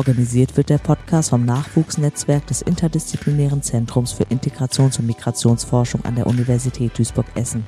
[0.00, 6.26] Organisiert wird der Podcast vom Nachwuchsnetzwerk des Interdisziplinären Zentrums für Integrations- und Migrationsforschung an der
[6.26, 7.66] Universität Duisburg-Essen.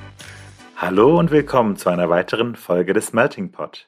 [0.75, 3.87] Hallo und willkommen zu einer weiteren Folge des Melting Pot.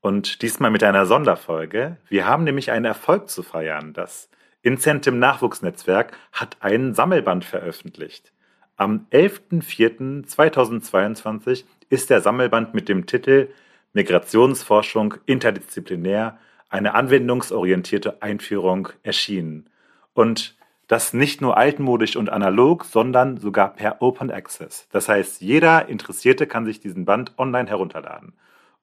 [0.00, 1.96] Und diesmal mit einer Sonderfolge.
[2.08, 3.92] Wir haben nämlich einen Erfolg zu feiern.
[3.92, 4.28] Das
[4.62, 8.32] Incentim Nachwuchsnetzwerk hat einen Sammelband veröffentlicht.
[8.76, 13.48] Am 11.04.2022 ist der Sammelband mit dem Titel
[13.94, 16.38] Migrationsforschung interdisziplinär
[16.74, 19.70] eine anwendungsorientierte Einführung erschienen.
[20.12, 20.56] Und
[20.88, 24.88] das nicht nur altmodisch und analog, sondern sogar per Open Access.
[24.90, 28.32] Das heißt, jeder Interessierte kann sich diesen Band online herunterladen.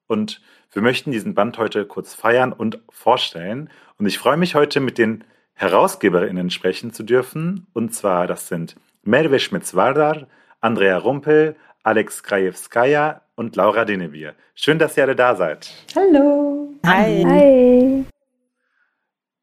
[0.08, 3.70] Und wir möchten diesen Band heute kurz feiern und vorstellen.
[4.00, 7.68] Und ich freue mich heute mit den HerausgeberInnen sprechen zu dürfen.
[7.74, 10.28] Und zwar, das sind Merve Schmitz-Wardar,
[10.62, 14.34] Andrea Rumpel, Alex Krajewskaja und Laura Denevir.
[14.56, 15.70] Schön, dass ihr alle da seid.
[15.94, 16.61] Hallo.
[16.86, 17.24] Hi.
[17.26, 18.06] Hi.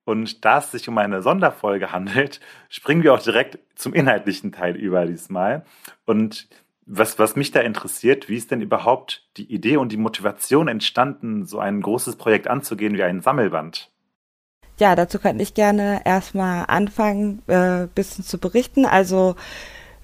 [0.05, 4.75] Und da es sich um eine Sonderfolge handelt, springen wir auch direkt zum inhaltlichen Teil
[4.75, 5.65] über diesmal.
[6.07, 6.49] Und
[6.87, 11.45] was, was mich da interessiert, wie ist denn überhaupt die Idee und die Motivation entstanden,
[11.45, 13.91] so ein großes Projekt anzugehen wie ein Sammelband?
[14.79, 18.87] Ja, dazu kann ich gerne erstmal anfangen, ein äh, bisschen zu berichten.
[18.87, 19.37] Also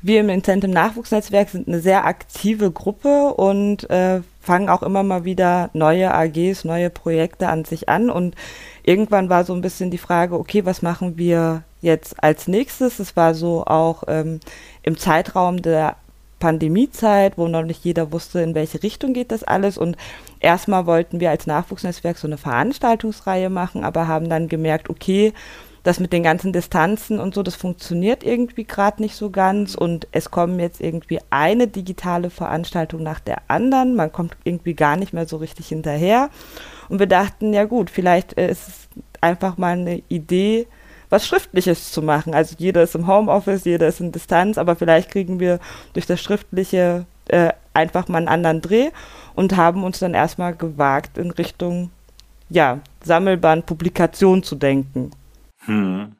[0.02, 5.24] wir im Incentive Nachwuchsnetzwerk sind eine sehr aktive Gruppe und äh, fangen auch immer mal
[5.24, 8.10] wieder neue AGs, neue Projekte an sich an.
[8.10, 8.34] Und
[8.82, 12.98] irgendwann war so ein bisschen die Frage, okay, was machen wir jetzt als nächstes?
[12.98, 14.40] Es war so auch ähm,
[14.82, 15.96] im Zeitraum der
[16.38, 19.78] Pandemiezeit, wo noch nicht jeder wusste, in welche Richtung geht das alles.
[19.78, 19.96] Und
[20.40, 25.32] erstmal wollten wir als Nachwuchsnetzwerk so eine Veranstaltungsreihe machen, aber haben dann gemerkt, okay,
[25.84, 30.08] das mit den ganzen Distanzen und so, das funktioniert irgendwie gerade nicht so ganz und
[30.12, 33.94] es kommen jetzt irgendwie eine digitale Veranstaltung nach der anderen.
[33.94, 36.30] Man kommt irgendwie gar nicht mehr so richtig hinterher.
[36.88, 38.88] Und wir dachten, ja gut, vielleicht ist es
[39.20, 40.66] einfach mal eine Idee,
[41.10, 42.34] was Schriftliches zu machen.
[42.34, 45.60] Also jeder ist im Homeoffice, jeder ist in Distanz, aber vielleicht kriegen wir
[45.92, 48.90] durch das Schriftliche äh, einfach mal einen anderen Dreh
[49.34, 51.90] und haben uns dann erstmal gewagt, in Richtung
[52.48, 55.10] ja, Sammelband, Publikation zu denken.
[55.66, 56.16] Hm.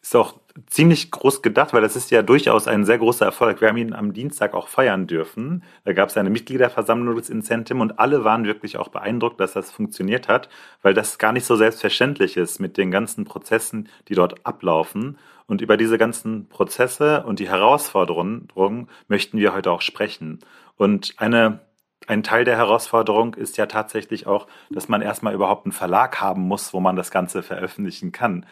[0.00, 3.60] Ist auch ziemlich groß gedacht, weil das ist ja durchaus ein sehr großer Erfolg.
[3.60, 5.62] Wir haben ihn am Dienstag auch feiern dürfen.
[5.84, 9.70] Da gab es eine Mitgliederversammlung des Incentive und alle waren wirklich auch beeindruckt, dass das
[9.70, 10.48] funktioniert hat,
[10.82, 15.18] weil das gar nicht so selbstverständlich ist mit den ganzen Prozessen, die dort ablaufen.
[15.46, 20.40] Und über diese ganzen Prozesse und die Herausforderungen möchten wir heute auch sprechen.
[20.76, 21.60] Und eine
[22.08, 26.42] ein Teil der Herausforderung ist ja tatsächlich auch, dass man erstmal überhaupt einen Verlag haben
[26.42, 28.46] muss, wo man das Ganze veröffentlichen kann.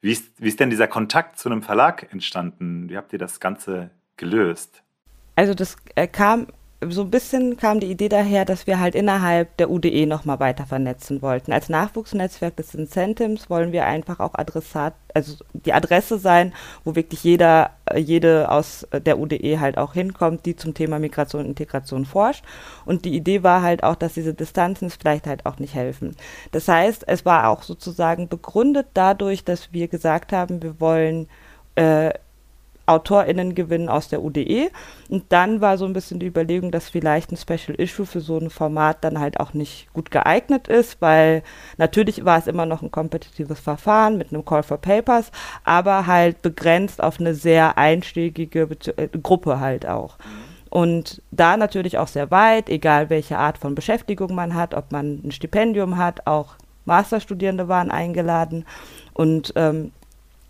[0.00, 2.88] Wie ist, wie ist denn dieser Kontakt zu einem Verlag entstanden?
[2.88, 4.82] Wie habt ihr das Ganze gelöst?
[5.36, 6.46] Also das äh, kam
[6.88, 10.66] so ein bisschen kam die Idee daher, dass wir halt innerhalb der UDE nochmal weiter
[10.66, 11.52] vernetzen wollten.
[11.52, 16.52] Als Nachwuchsnetzwerk des Incentives wollen wir einfach auch Adressat, also die Adresse sein,
[16.84, 21.42] wo wirklich jeder, äh, jede aus der UDE halt auch hinkommt, die zum Thema Migration
[21.42, 22.44] und Integration forscht.
[22.84, 26.16] Und die Idee war halt auch, dass diese Distanzen vielleicht halt auch nicht helfen.
[26.50, 31.28] Das heißt, es war auch sozusagen begründet dadurch, dass wir gesagt haben, wir wollen
[31.74, 32.12] äh,
[32.86, 34.70] AutorInnen gewinnen aus der UDE.
[35.08, 38.38] Und dann war so ein bisschen die Überlegung, dass vielleicht ein Special Issue für so
[38.38, 41.42] ein Format dann halt auch nicht gut geeignet ist, weil
[41.76, 45.30] natürlich war es immer noch ein kompetitives Verfahren mit einem Call for Papers,
[45.64, 50.16] aber halt begrenzt auf eine sehr einschlägige äh, Gruppe halt auch.
[50.70, 55.20] Und da natürlich auch sehr weit, egal welche Art von Beschäftigung man hat, ob man
[55.22, 56.54] ein Stipendium hat, auch
[56.86, 58.64] Masterstudierende waren eingeladen.
[59.12, 59.92] Und ähm,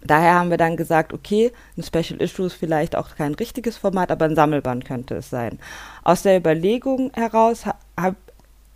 [0.04, 4.10] Daher haben wir dann gesagt, okay, ein Special Issue ist vielleicht auch kein richtiges Format,
[4.10, 5.58] aber ein Sammelband könnte es sein.
[6.02, 7.64] Aus der Überlegung heraus
[7.98, 8.16] habe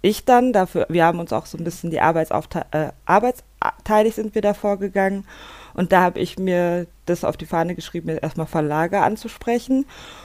[0.03, 4.35] ich dann dafür, wir haben uns auch so ein bisschen die Arbeitsaufte äh, arbeitsteilig sind
[4.35, 5.25] wir da vorgegangen
[5.77, 9.85] und da habe ich mir das auf die Fahne geschrieben, erstmal Verlage anzusprechen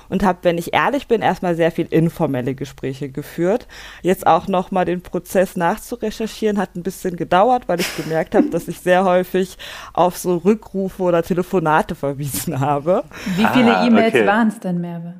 [0.09, 3.68] und habe, wenn ich ehrlich bin, erstmal sehr viel informelle Gespräche geführt.
[4.01, 8.68] Jetzt auch nochmal den Prozess nachzurecherchieren hat ein bisschen gedauert, weil ich gemerkt habe, dass
[8.68, 9.57] ich sehr häufig
[9.94, 13.04] auf so Rückrufe oder Telefonate verwiesen habe.
[13.36, 14.25] Wie viele ah, E-Mails okay.
[14.25, 15.15] waren es denn, Merve?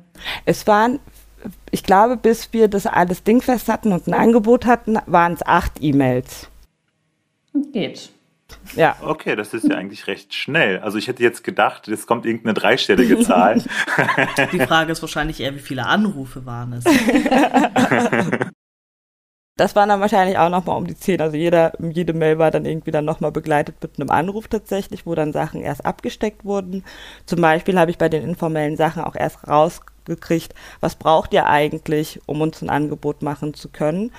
[0.46, 0.98] Es waren
[1.72, 5.72] ich glaube, bis wir das alles dingfest hatten und ein Angebot hatten, waren es acht
[5.80, 6.48] E-Mails.
[7.72, 8.12] Geht.
[8.74, 8.96] Ja.
[9.00, 10.78] Okay, das ist ja eigentlich recht schnell.
[10.80, 13.62] Also ich hätte jetzt gedacht, es kommt irgendeine dreistellige Zahl.
[14.52, 16.84] Die Frage ist wahrscheinlich eher, wie viele Anrufe waren es?
[19.58, 21.20] Das waren dann wahrscheinlich auch nochmal um die zehn.
[21.20, 25.14] Also jeder, jede Mail war dann irgendwie dann nochmal begleitet mit einem Anruf tatsächlich, wo
[25.14, 26.84] dann Sachen erst abgesteckt wurden.
[27.26, 32.20] Zum Beispiel habe ich bei den informellen Sachen auch erst rausgekriegt, was braucht ihr eigentlich,
[32.24, 34.10] um uns ein Angebot machen zu können.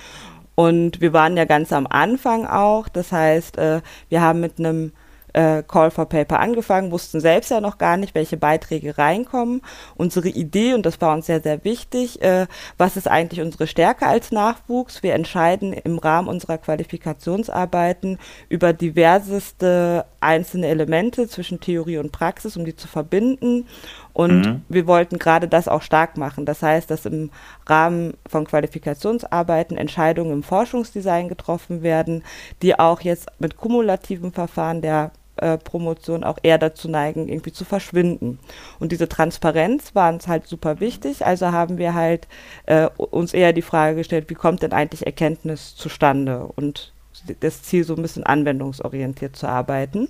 [0.54, 2.88] Und wir waren ja ganz am Anfang auch.
[2.88, 4.92] Das heißt, äh, wir haben mit einem
[5.34, 9.60] äh, Call for Paper angefangen, wussten selbst ja noch gar nicht, welche Beiträge reinkommen.
[9.96, 12.46] Unsere Idee, und das war uns sehr, sehr wichtig, äh,
[12.78, 15.02] was ist eigentlich unsere Stärke als Nachwuchs?
[15.02, 18.18] Wir entscheiden im Rahmen unserer Qualifikationsarbeiten
[18.48, 23.66] über diverseste einzelne Elemente zwischen Theorie und Praxis, um die zu verbinden.
[24.14, 24.62] Und mhm.
[24.68, 26.46] wir wollten gerade das auch stark machen.
[26.46, 27.30] Das heißt, dass im
[27.66, 32.22] Rahmen von Qualifikationsarbeiten Entscheidungen im Forschungsdesign getroffen werden,
[32.62, 37.64] die auch jetzt mit kumulativen Verfahren der äh, Promotion auch eher dazu neigen, irgendwie zu
[37.64, 38.38] verschwinden.
[38.78, 41.26] Und diese Transparenz war uns halt super wichtig.
[41.26, 42.28] Also haben wir halt
[42.66, 46.46] äh, uns eher die Frage gestellt, wie kommt denn eigentlich Erkenntnis zustande?
[46.54, 46.92] Und
[47.40, 50.08] das Ziel, so ein bisschen anwendungsorientiert zu arbeiten.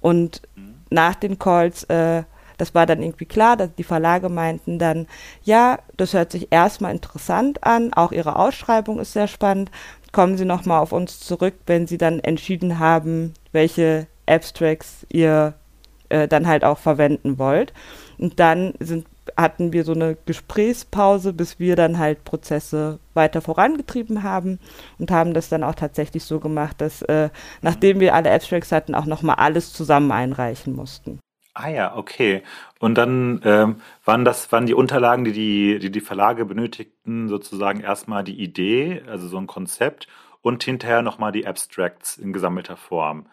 [0.00, 0.42] Und
[0.90, 2.24] nach den Calls, äh,
[2.56, 5.06] das war dann irgendwie klar, dass die Verlage meinten dann,
[5.42, 9.70] ja, das hört sich erstmal interessant an, auch ihre Ausschreibung ist sehr spannend.
[10.12, 15.54] Kommen Sie nochmal auf uns zurück, wenn Sie dann entschieden haben, welche Abstracts ihr
[16.08, 17.72] äh, dann halt auch verwenden wollt.
[18.18, 19.06] Und dann sind,
[19.36, 24.58] hatten wir so eine Gesprächspause, bis wir dann halt Prozesse weiter vorangetrieben haben
[24.98, 27.28] und haben das dann auch tatsächlich so gemacht, dass äh,
[27.60, 31.18] nachdem wir alle Abstracts hatten, auch nochmal alles zusammen einreichen mussten.
[31.58, 32.42] Ah ja, okay.
[32.80, 37.80] Und dann ähm, waren das waren die Unterlagen, die, die die die Verlage benötigten, sozusagen
[37.80, 40.06] erstmal die Idee, also so ein Konzept
[40.42, 43.26] und hinterher nochmal die Abstracts in gesammelter Form.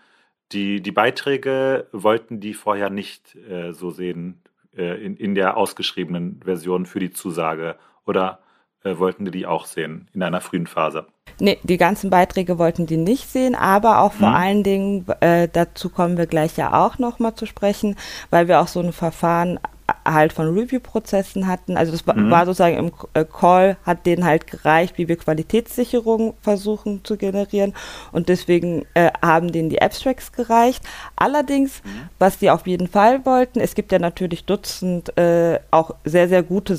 [0.53, 4.41] Die, die Beiträge wollten die vorher nicht äh, so sehen
[4.77, 8.39] äh, in, in der ausgeschriebenen Version für die Zusage oder
[8.83, 11.05] äh, wollten die die auch sehen in einer frühen Phase?
[11.39, 14.35] Nee, die ganzen Beiträge wollten die nicht sehen, aber auch vor mhm.
[14.35, 17.95] allen Dingen, äh, dazu kommen wir gleich ja auch nochmal zu sprechen,
[18.29, 19.59] weil wir auch so ein Verfahren
[20.05, 21.77] halt von Review-Prozessen hatten.
[21.77, 22.29] Also das mhm.
[22.29, 27.73] war sozusagen im äh, Call, hat denen halt gereicht, wie wir Qualitätssicherung versuchen zu generieren
[28.11, 30.83] und deswegen äh, haben denen die Abstracts gereicht.
[31.15, 32.09] Allerdings, mhm.
[32.19, 36.43] was die auf jeden Fall wollten, es gibt ja natürlich Dutzend äh, auch sehr, sehr
[36.43, 36.75] gute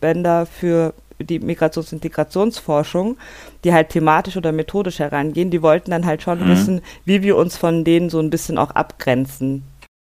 [0.00, 3.16] Sammelbänder für die Migrations-Integrationsforschung,
[3.64, 6.48] die halt thematisch oder methodisch herangehen, die wollten dann halt schon mhm.
[6.48, 9.62] wissen, wie wir uns von denen so ein bisschen auch abgrenzen.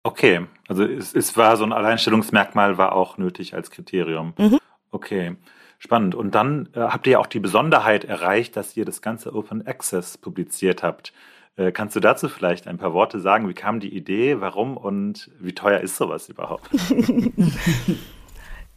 [0.03, 4.33] Okay, also es, es war so ein Alleinstellungsmerkmal, war auch nötig als Kriterium.
[4.37, 4.59] Mhm.
[4.91, 5.35] Okay,
[5.79, 6.13] spannend.
[6.13, 9.65] Und dann äh, habt ihr ja auch die Besonderheit erreicht, dass ihr das ganze Open
[9.65, 11.13] Access publiziert habt.
[11.55, 13.49] Äh, kannst du dazu vielleicht ein paar Worte sagen?
[13.49, 16.69] Wie kam die Idee, warum und wie teuer ist sowas überhaupt?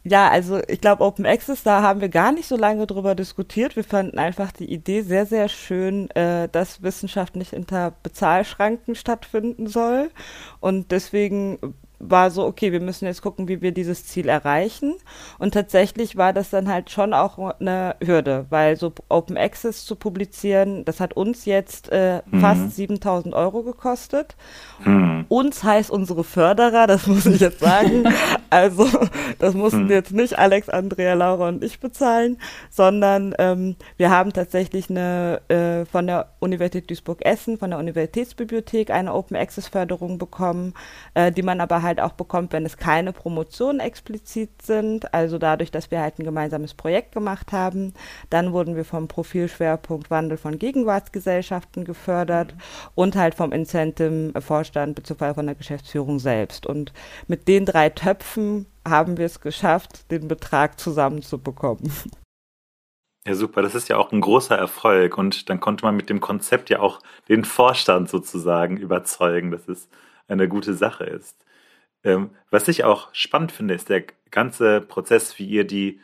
[0.07, 3.75] Ja, also ich glaube, Open Access, da haben wir gar nicht so lange drüber diskutiert.
[3.75, 9.65] Wir fanden einfach die Idee sehr, sehr schön, äh, dass Wissenschaft nicht hinter Bezahlschranken stattfinden
[9.65, 10.11] soll.
[10.59, 11.57] Und deswegen
[11.99, 14.95] war so, okay, wir müssen jetzt gucken, wie wir dieses Ziel erreichen.
[15.39, 19.95] Und tatsächlich war das dann halt schon auch eine Hürde, weil so Open Access zu
[19.95, 22.39] publizieren, das hat uns jetzt äh, mhm.
[22.39, 24.35] fast 7000 Euro gekostet.
[24.83, 25.25] Mhm.
[25.29, 28.05] Uns heißt unsere Förderer, das muss ich jetzt sagen.
[28.49, 28.87] also
[29.39, 29.91] das mussten mhm.
[29.91, 32.37] jetzt nicht Alex, Andrea, Laura und ich bezahlen,
[32.69, 39.13] sondern ähm, wir haben tatsächlich eine äh, von der Universität Duisburg-Essen, von der Universitätsbibliothek eine
[39.13, 40.73] Open Access Förderung bekommen,
[41.13, 45.13] äh, die man aber halt auch bekommt, wenn es keine Promotionen explizit sind.
[45.13, 47.93] Also dadurch, dass wir halt ein gemeinsames Projekt gemacht haben.
[48.29, 52.59] Dann wurden wir vom Profilschwerpunkt Wandel von Gegenwartsgesellschaften gefördert mhm.
[52.95, 55.35] und halt vom Incentive-Vorstand bzw.
[55.35, 56.65] von der Geschäftsführung selbst.
[56.65, 56.91] Und
[57.27, 61.91] mit den drei Töpfen haben wir es geschafft, den Betrag zusammenzubekommen.
[63.27, 63.63] Ja, super.
[63.63, 65.17] Das ist ja auch ein großer Erfolg.
[65.17, 69.89] Und dann konnte man mit dem Konzept ja auch den Vorstand sozusagen überzeugen, dass es
[70.27, 71.44] eine gute Sache ist.
[72.05, 75.99] Ähm, was ich auch spannend finde, ist der ganze Prozess, wie ihr die,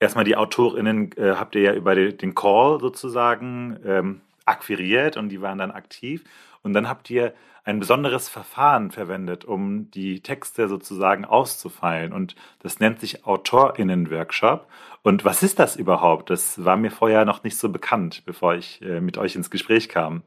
[0.00, 5.28] erstmal die AutorInnen äh, habt ihr ja über den, den Call sozusagen ähm, akquiriert und
[5.28, 6.24] die waren dann aktiv.
[6.62, 7.34] Und dann habt ihr
[7.64, 12.12] ein besonderes Verfahren verwendet, um die Texte sozusagen auszufeilen.
[12.12, 14.66] Und das nennt sich AutorInnen-Workshop.
[15.02, 16.30] Und was ist das überhaupt?
[16.30, 19.88] Das war mir vorher noch nicht so bekannt, bevor ich äh, mit euch ins Gespräch
[19.88, 20.22] kam.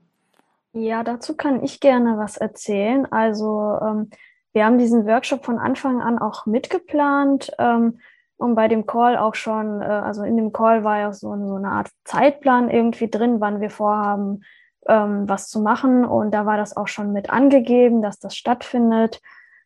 [0.73, 3.05] Ja, dazu kann ich gerne was erzählen.
[3.05, 4.09] Also ähm,
[4.55, 7.99] wir haben diesen Workshop von Anfang an auch mitgeplant ähm,
[8.37, 11.55] und bei dem Call auch schon, äh, also in dem Call war ja so, so
[11.55, 14.45] eine Art Zeitplan irgendwie drin, wann wir vorhaben,
[14.87, 16.05] ähm, was zu machen.
[16.05, 19.19] Und da war das auch schon mit angegeben, dass das stattfindet,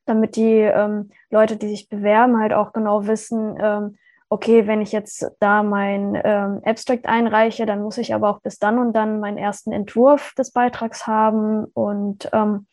[0.08, 3.96] damit die ähm, Leute, die sich bewerben, halt auch genau wissen, ähm,
[4.27, 8.58] okay, wenn ich jetzt da mein ähm, Abstract einreiche, dann muss ich aber auch bis
[8.58, 11.65] dann und dann meinen ersten Entwurf des Beitrags haben.
[11.74, 12.65] Und ähm,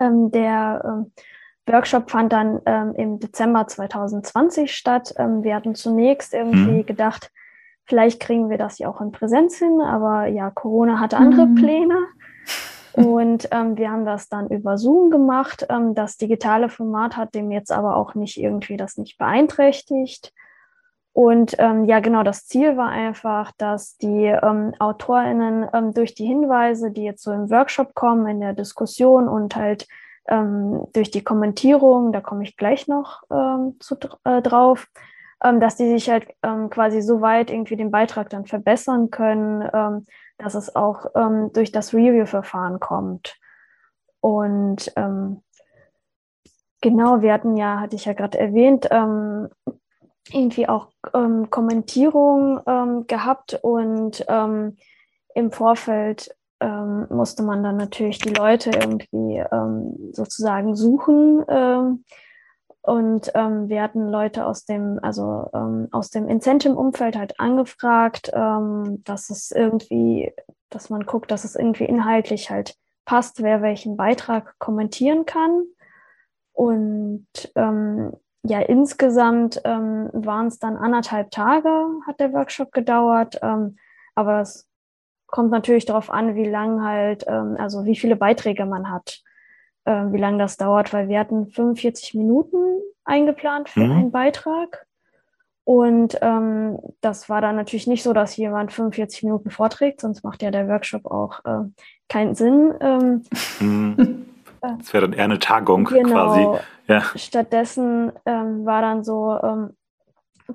[0.00, 1.12] ähm, der ähm,
[1.66, 5.14] Workshop fand dann ähm, im Dezember 2020 statt.
[5.16, 6.86] Ähm, wir hatten zunächst irgendwie mhm.
[6.86, 7.30] gedacht,
[7.84, 11.54] vielleicht kriegen wir das ja auch in Präsenz hin, aber ja, Corona hatte andere mhm.
[11.54, 11.98] Pläne.
[12.92, 15.66] Und ähm, wir haben das dann über Zoom gemacht.
[15.68, 20.32] Ähm, das digitale Format hat dem jetzt aber auch nicht irgendwie das nicht beeinträchtigt.
[21.14, 26.26] Und ähm, ja, genau, das Ziel war einfach, dass die ähm, AutorInnen ähm, durch die
[26.26, 29.86] Hinweise, die jetzt so im Workshop kommen, in der Diskussion und halt
[30.28, 34.88] ähm, durch die Kommentierung, da komme ich gleich noch ähm, zu, äh, drauf,
[35.44, 39.68] ähm, dass die sich halt ähm, quasi so weit irgendwie den Beitrag dann verbessern können,
[39.72, 40.06] ähm,
[40.38, 43.36] dass es auch ähm, durch das Review-Verfahren kommt.
[44.18, 45.44] Und ähm,
[46.80, 49.48] genau, wir hatten ja, hatte ich ja gerade erwähnt, ähm,
[50.30, 54.76] irgendwie auch ähm, Kommentierung ähm, gehabt und ähm,
[55.34, 61.44] im Vorfeld ähm, musste man dann natürlich die Leute irgendwie ähm, sozusagen suchen.
[61.48, 62.04] Ähm,
[62.86, 65.48] und wir hatten Leute aus dem, also
[65.90, 70.34] aus dem Incentive-Umfeld halt angefragt, dass es irgendwie,
[70.68, 72.76] dass man guckt, dass es irgendwie inhaltlich halt
[73.06, 75.64] passt, wer welchen Beitrag kommentieren kann.
[76.52, 78.12] Und ähm,
[78.46, 81.70] ja, insgesamt ähm, waren es dann anderthalb Tage,
[82.06, 83.38] hat der Workshop gedauert.
[83.42, 83.78] Ähm,
[84.14, 84.68] aber es
[85.26, 89.22] kommt natürlich darauf an, wie lang halt, ähm, also wie viele Beiträge man hat,
[89.86, 93.92] äh, wie lange das dauert, weil wir hatten 45 Minuten eingeplant für mhm.
[93.92, 94.86] einen Beitrag.
[95.64, 100.42] Und ähm, das war dann natürlich nicht so, dass jemand 45 Minuten vorträgt, sonst macht
[100.42, 101.66] ja der Workshop auch äh,
[102.10, 102.74] keinen Sinn.
[102.80, 103.22] Ähm,
[103.60, 104.33] mhm.
[104.78, 106.10] Das wäre dann eher eine Tagung genau.
[106.10, 106.46] quasi.
[106.88, 107.02] Ja.
[107.14, 109.70] Stattdessen ähm, war dann so ähm,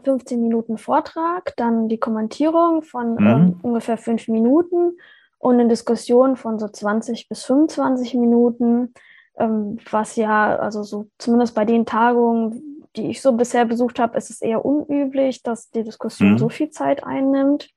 [0.03, 3.27] 15 Minuten Vortrag, dann die Kommentierung von mhm.
[3.27, 4.97] ähm, ungefähr fünf Minuten
[5.39, 8.93] und eine Diskussion von so 20 bis 25 Minuten,
[9.37, 14.17] ähm, was ja, also so zumindest bei den Tagungen, die ich so bisher besucht habe,
[14.17, 16.37] ist es eher unüblich, dass die Diskussion mhm.
[16.37, 17.69] so viel Zeit einnimmt.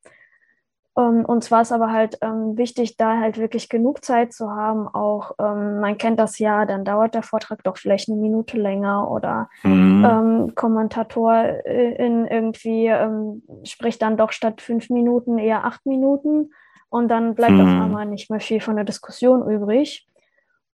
[0.96, 4.88] Ähm, und zwar ist aber halt ähm, wichtig, da halt wirklich genug Zeit zu haben.
[4.88, 9.10] Auch ähm, man kennt das ja, dann dauert der Vortrag doch vielleicht eine Minute länger
[9.10, 10.04] oder mhm.
[10.04, 16.50] ähm, Kommentatorin irgendwie ähm, spricht dann doch statt fünf Minuten eher acht Minuten
[16.90, 17.60] und dann bleibt mhm.
[17.60, 20.06] auf einmal nicht mehr viel von der Diskussion übrig.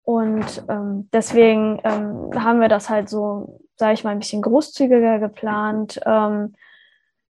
[0.03, 0.65] Und
[1.13, 6.01] deswegen haben wir das halt so, sage ich mal, ein bisschen großzügiger geplant.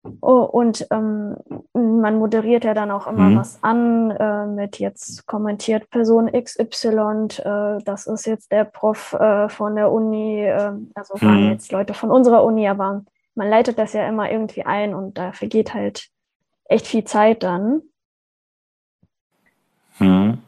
[0.06, 1.36] Ähm, Oh, und ähm,
[1.74, 3.38] man moderiert ja dann auch immer mhm.
[3.38, 9.50] was an äh, mit jetzt kommentiert Person XY, äh, das ist jetzt der Prof äh,
[9.50, 11.28] von der Uni, äh, also mhm.
[11.28, 13.04] waren jetzt Leute von unserer Uni, aber
[13.36, 16.08] man leitet das ja immer irgendwie ein und da vergeht halt
[16.66, 17.82] echt viel Zeit dann.
[20.00, 20.40] Mhm.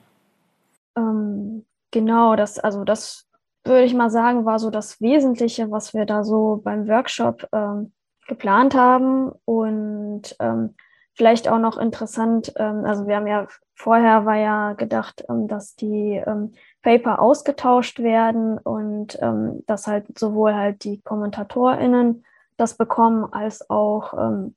[0.96, 3.28] Ähm, genau, das, also das
[3.64, 7.92] würde ich mal sagen, war so das Wesentliche, was wir da so beim Workshop ähm,
[8.28, 9.32] geplant haben.
[9.46, 10.76] Und ähm,
[11.14, 15.76] vielleicht auch noch interessant, ähm, also wir haben ja vorher war ja gedacht, ähm, dass
[15.76, 22.24] die ähm, Paper ausgetauscht werden und ähm, dass halt sowohl halt die KommentatorInnen
[22.58, 24.56] das bekommen, als auch ähm,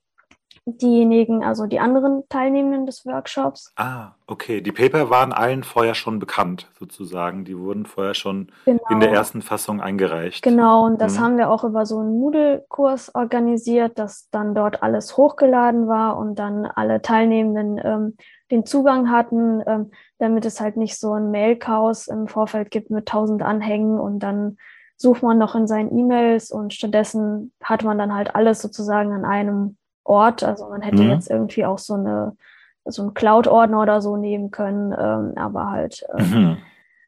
[0.66, 3.72] diejenigen, also die anderen Teilnehmenden des Workshops.
[3.76, 4.60] Ah, okay.
[4.60, 7.44] Die Paper waren allen vorher schon bekannt, sozusagen.
[7.44, 8.82] Die wurden vorher schon genau.
[8.90, 9.18] in der genau.
[9.18, 10.42] ersten Fassung eingereicht.
[10.42, 11.20] Genau, und das mhm.
[11.20, 16.38] haben wir auch über so einen Moodle-Kurs organisiert, dass dann dort alles hochgeladen war und
[16.38, 18.16] dann alle Teilnehmenden ähm,
[18.50, 23.06] den Zugang hatten, ähm, damit es halt nicht so ein Mail-Chaos im Vorfeld gibt mit
[23.06, 24.58] tausend Anhängen und dann
[24.96, 29.24] sucht man noch in seinen E-Mails und stattdessen hat man dann halt alles sozusagen an
[29.24, 29.78] einem
[30.10, 30.42] Ort.
[30.42, 31.10] Also man hätte mhm.
[31.10, 32.36] jetzt irgendwie auch so eine
[32.84, 36.58] so einen Cloud-Ordner oder so nehmen können, ähm, aber halt äh, mhm.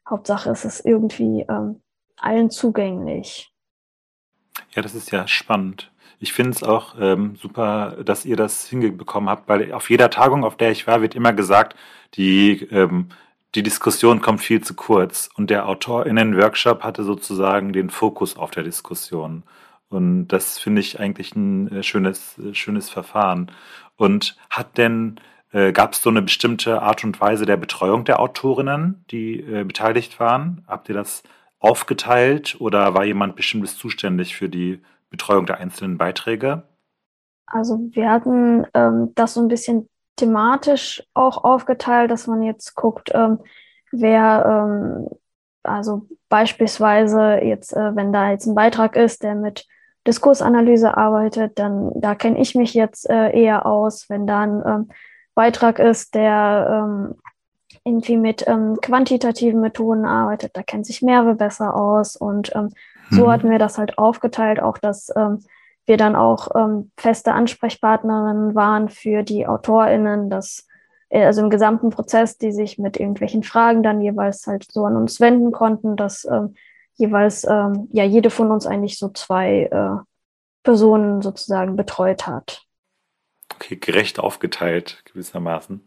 [0.09, 1.81] Hauptsache ist es irgendwie ähm,
[2.17, 3.51] allen zugänglich.
[4.71, 5.91] Ja, das ist ja spannend.
[6.19, 10.45] Ich finde es auch ähm, super, dass ihr das hingebekommen habt, weil auf jeder Tagung,
[10.45, 11.75] auf der ich war, wird immer gesagt,
[12.13, 13.09] die, ähm,
[13.55, 15.29] die Diskussion kommt viel zu kurz.
[15.35, 19.43] Und der AutorInnen-Workshop hatte sozusagen den Fokus auf der Diskussion.
[19.93, 23.51] Und das finde ich eigentlich ein äh, schönes, äh, schönes Verfahren.
[23.95, 25.19] Und hat denn,
[25.51, 29.63] äh, gab es so eine bestimmte Art und Weise der Betreuung der Autorinnen, die äh,
[29.63, 30.63] beteiligt waren?
[30.67, 31.23] Habt ihr das
[31.59, 36.63] aufgeteilt oder war jemand bestimmtes zuständig für die Betreuung der einzelnen Beiträge?
[37.45, 43.11] Also wir hatten ähm, das so ein bisschen thematisch auch aufgeteilt, dass man jetzt guckt,
[43.13, 43.39] ähm,
[43.91, 45.07] wer, ähm,
[45.63, 49.67] also beispielsweise jetzt, äh, wenn da jetzt ein Beitrag ist, der mit
[50.07, 54.09] Diskursanalyse arbeitet, dann da kenne ich mich jetzt äh, eher aus.
[54.09, 54.89] Wenn da ein ähm,
[55.35, 57.15] Beitrag ist, der ähm,
[57.85, 62.15] irgendwie mit ähm, quantitativen Methoden arbeitet, da kennt sich Merve besser aus.
[62.15, 62.69] Und ähm,
[63.09, 63.31] so mhm.
[63.31, 65.39] hatten wir das halt aufgeteilt, auch dass ähm,
[65.85, 70.67] wir dann auch ähm, feste Ansprechpartnerinnen waren für die AutorInnen, dass
[71.09, 74.95] äh, also im gesamten Prozess, die sich mit irgendwelchen Fragen dann jeweils halt so an
[74.95, 76.55] uns wenden konnten, dass ähm,
[76.95, 80.03] jeweils ähm, ja jede von uns eigentlich so zwei äh,
[80.63, 82.63] Personen sozusagen betreut hat.
[83.53, 85.81] Okay, gerecht aufgeteilt gewissermaßen.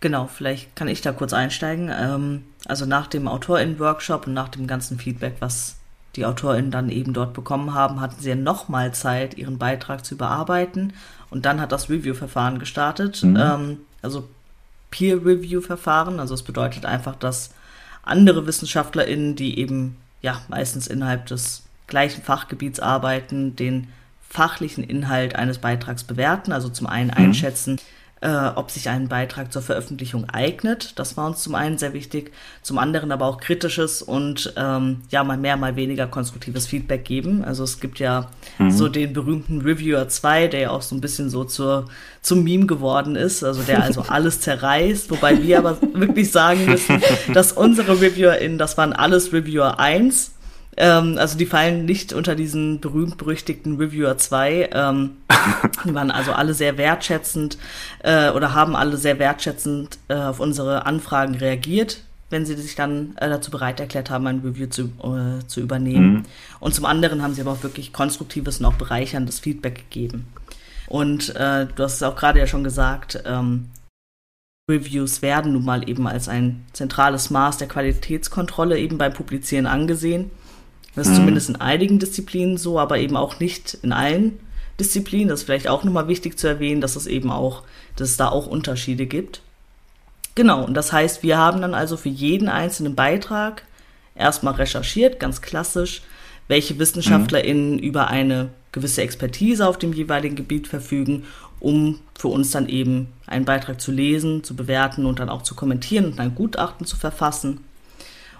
[0.00, 1.90] Genau, vielleicht kann ich da kurz einsteigen.
[1.90, 5.76] Ähm, also nach dem AutorInnen-Workshop und nach dem ganzen Feedback, was
[6.16, 10.14] die AutorInnen dann eben dort bekommen haben, hatten sie ja nochmal Zeit, ihren Beitrag zu
[10.14, 10.92] überarbeiten.
[11.30, 13.22] Und dann hat das Review-Verfahren gestartet.
[13.22, 13.36] Mhm.
[13.36, 14.28] Ähm, also
[14.94, 16.20] Peer-Review-Verfahren.
[16.20, 17.50] Also es bedeutet einfach, dass
[18.04, 23.88] andere WissenschaftlerInnen, die eben ja meistens innerhalb des gleichen Fachgebiets arbeiten, den
[24.28, 26.52] fachlichen Inhalt eines Beitrags bewerten.
[26.52, 27.16] Also zum einen mhm.
[28.24, 30.98] Äh, ob sich ein Beitrag zur Veröffentlichung eignet.
[30.98, 35.22] Das war uns zum einen sehr wichtig, zum anderen aber auch kritisches und ähm, ja,
[35.22, 37.44] mal mehr, mal weniger konstruktives Feedback geben.
[37.44, 38.70] Also es gibt ja mhm.
[38.70, 41.90] so den berühmten Reviewer 2, der ja auch so ein bisschen so zur,
[42.22, 47.02] zum Meme geworden ist, also der also alles zerreißt, wobei wir aber wirklich sagen müssen,
[47.34, 50.33] dass unsere ReviewerInnen, das waren alles Reviewer 1
[50.76, 54.70] ähm, also die fallen nicht unter diesen berühmt-berüchtigten Reviewer 2.
[54.72, 55.10] Ähm,
[55.84, 57.58] die waren also alle sehr wertschätzend
[58.00, 63.16] äh, oder haben alle sehr wertschätzend äh, auf unsere Anfragen reagiert, wenn sie sich dann
[63.16, 66.12] äh, dazu bereit erklärt haben, ein Review zu, äh, zu übernehmen.
[66.12, 66.22] Mhm.
[66.60, 70.26] Und zum anderen haben sie aber auch wirklich konstruktives und auch bereicherndes Feedback gegeben.
[70.86, 73.70] Und äh, du hast es auch gerade ja schon gesagt, ähm,
[74.70, 80.30] Reviews werden nun mal eben als ein zentrales Maß der Qualitätskontrolle eben beim Publizieren angesehen.
[80.94, 81.18] Das ist mhm.
[81.18, 84.38] zumindest in einigen Disziplinen so, aber eben auch nicht in allen
[84.78, 85.28] Disziplinen.
[85.28, 87.62] Das ist vielleicht auch nochmal wichtig zu erwähnen, dass es eben auch,
[87.96, 89.40] dass es da auch Unterschiede gibt.
[90.34, 93.62] Genau, und das heißt, wir haben dann also für jeden einzelnen Beitrag
[94.16, 96.02] erstmal recherchiert, ganz klassisch,
[96.48, 97.78] welche WissenschaftlerInnen mhm.
[97.78, 101.24] über eine gewisse Expertise auf dem jeweiligen Gebiet verfügen,
[101.60, 105.54] um für uns dann eben einen Beitrag zu lesen, zu bewerten und dann auch zu
[105.54, 107.60] kommentieren und ein Gutachten zu verfassen.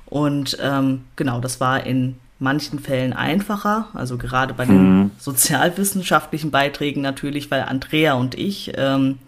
[0.06, 5.10] Und ähm, genau, das war in manchen Fällen einfacher, also gerade bei den mhm.
[5.18, 9.18] sozialwissenschaftlichen Beiträgen natürlich, weil Andrea und ich, ähm,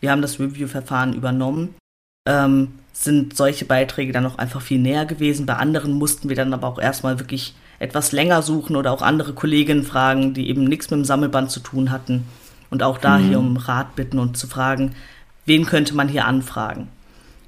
[0.00, 1.74] wir haben das Review-Verfahren übernommen,
[2.28, 5.46] ähm, sind solche Beiträge dann auch einfach viel näher gewesen.
[5.46, 9.32] Bei anderen mussten wir dann aber auch erstmal wirklich etwas länger suchen oder auch andere
[9.32, 12.26] Kolleginnen fragen, die eben nichts mit dem Sammelband zu tun hatten
[12.68, 13.28] und auch da mhm.
[13.28, 14.94] hier um Rat bitten und zu fragen,
[15.46, 16.88] wen könnte man hier anfragen.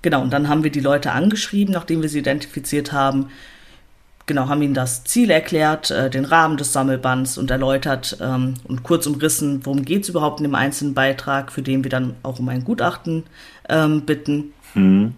[0.00, 3.28] Genau, und dann haben wir die Leute angeschrieben, nachdem wir sie identifiziert haben,
[4.32, 8.82] genau, haben ihnen das Ziel erklärt, äh, den Rahmen des Sammelbands und erläutert ähm, und
[8.82, 12.38] kurz umrissen, worum geht es überhaupt in dem einzelnen Beitrag, für den wir dann auch
[12.38, 13.24] um ein Gutachten
[13.68, 14.54] ähm, bitten.
[14.72, 15.16] Mhm.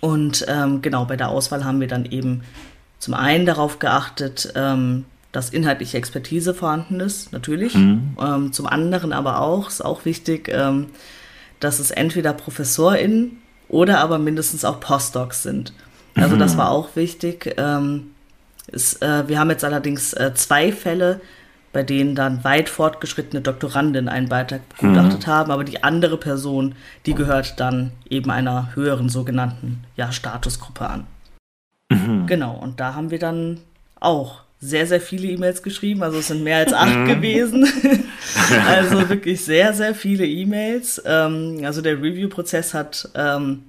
[0.00, 2.42] Und ähm, genau, bei der Auswahl haben wir dann eben
[2.98, 7.74] zum einen darauf geachtet, ähm, dass inhaltliche Expertise vorhanden ist, natürlich.
[7.74, 8.16] Mhm.
[8.20, 10.86] Ähm, zum anderen aber auch, ist auch wichtig, ähm,
[11.60, 15.72] dass es entweder ProfessorInnen oder aber mindestens auch Postdocs sind.
[16.16, 16.58] Also das mhm.
[16.58, 17.54] war auch wichtig.
[17.58, 18.10] Ähm,
[18.68, 21.20] ist, äh, wir haben jetzt allerdings äh, zwei Fälle,
[21.72, 25.30] bei denen dann weit fortgeschrittene Doktoranden einen Beitrag begutachtet mhm.
[25.30, 26.74] haben, aber die andere Person,
[27.04, 31.06] die gehört dann eben einer höheren sogenannten ja, Statusgruppe an.
[31.90, 32.26] Mhm.
[32.26, 33.60] Genau, und da haben wir dann
[34.00, 36.02] auch sehr, sehr viele E-Mails geschrieben.
[36.02, 37.06] Also es sind mehr als acht mhm.
[37.06, 37.66] gewesen.
[38.66, 41.02] also wirklich sehr, sehr viele E-Mails.
[41.04, 43.64] Ähm, also der Review-Prozess hat ähm,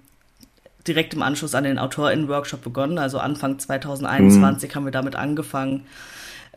[0.87, 2.97] direkt im Anschluss an den AutorInnen-Workshop begonnen.
[2.97, 4.75] Also Anfang 2021 mhm.
[4.75, 5.85] haben wir damit angefangen.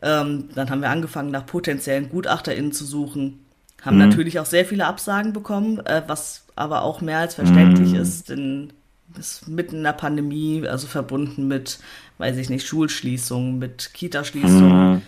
[0.01, 3.45] Ähm, dann haben wir angefangen, nach potenziellen GutachterInnen zu suchen.
[3.81, 4.09] Haben mhm.
[4.09, 7.99] natürlich auch sehr viele Absagen bekommen, äh, was aber auch mehr als verständlich mhm.
[7.99, 8.73] ist, denn
[9.17, 11.79] ist mitten in der Pandemie, also verbunden mit,
[12.17, 15.01] weiß ich nicht, Schulschließungen, mit Kitaschließungen, mhm.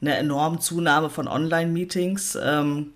[0.00, 2.38] eine enorme Zunahme von Online-Meetings.
[2.42, 2.88] Ähm,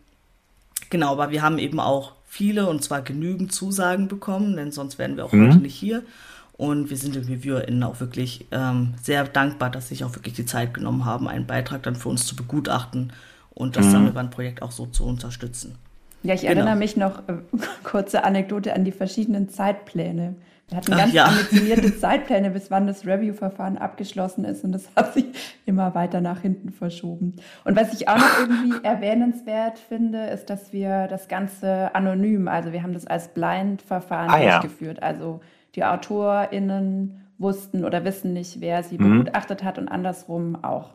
[0.90, 5.16] genau, aber wir haben eben auch viele und zwar genügend Zusagen bekommen, denn sonst wären
[5.16, 5.48] wir auch mhm.
[5.48, 6.04] heute nicht hier.
[6.52, 10.34] Und wir sind den ReviewerInnen auch wirklich ähm, sehr dankbar, dass sie sich auch wirklich
[10.34, 13.12] die Zeit genommen haben, einen Beitrag dann für uns zu begutachten
[13.50, 13.90] und das mhm.
[13.90, 15.74] Sammelbandprojekt auch so zu unterstützen.
[16.22, 16.54] Ja, ich genau.
[16.54, 17.38] erinnere mich noch, äh,
[17.82, 20.36] kurze Anekdote an die verschiedenen Zeitpläne.
[20.70, 21.24] Wir hatten ganz Ach, ja.
[21.26, 25.26] ambitionierte Zeitpläne, bis wann das Review-Verfahren abgeschlossen ist und das hat sich
[25.66, 27.34] immer weiter nach hinten verschoben.
[27.64, 32.72] Und was ich auch noch irgendwie erwähnenswert finde, ist, dass wir das Ganze anonym, also
[32.72, 34.98] wir haben das als Blind-Verfahren ah, durchgeführt.
[34.98, 35.08] Ja.
[35.08, 35.40] Also
[35.74, 39.18] die AutorInnen wussten oder wissen nicht, wer sie mhm.
[39.18, 40.90] begutachtet hat und andersrum auch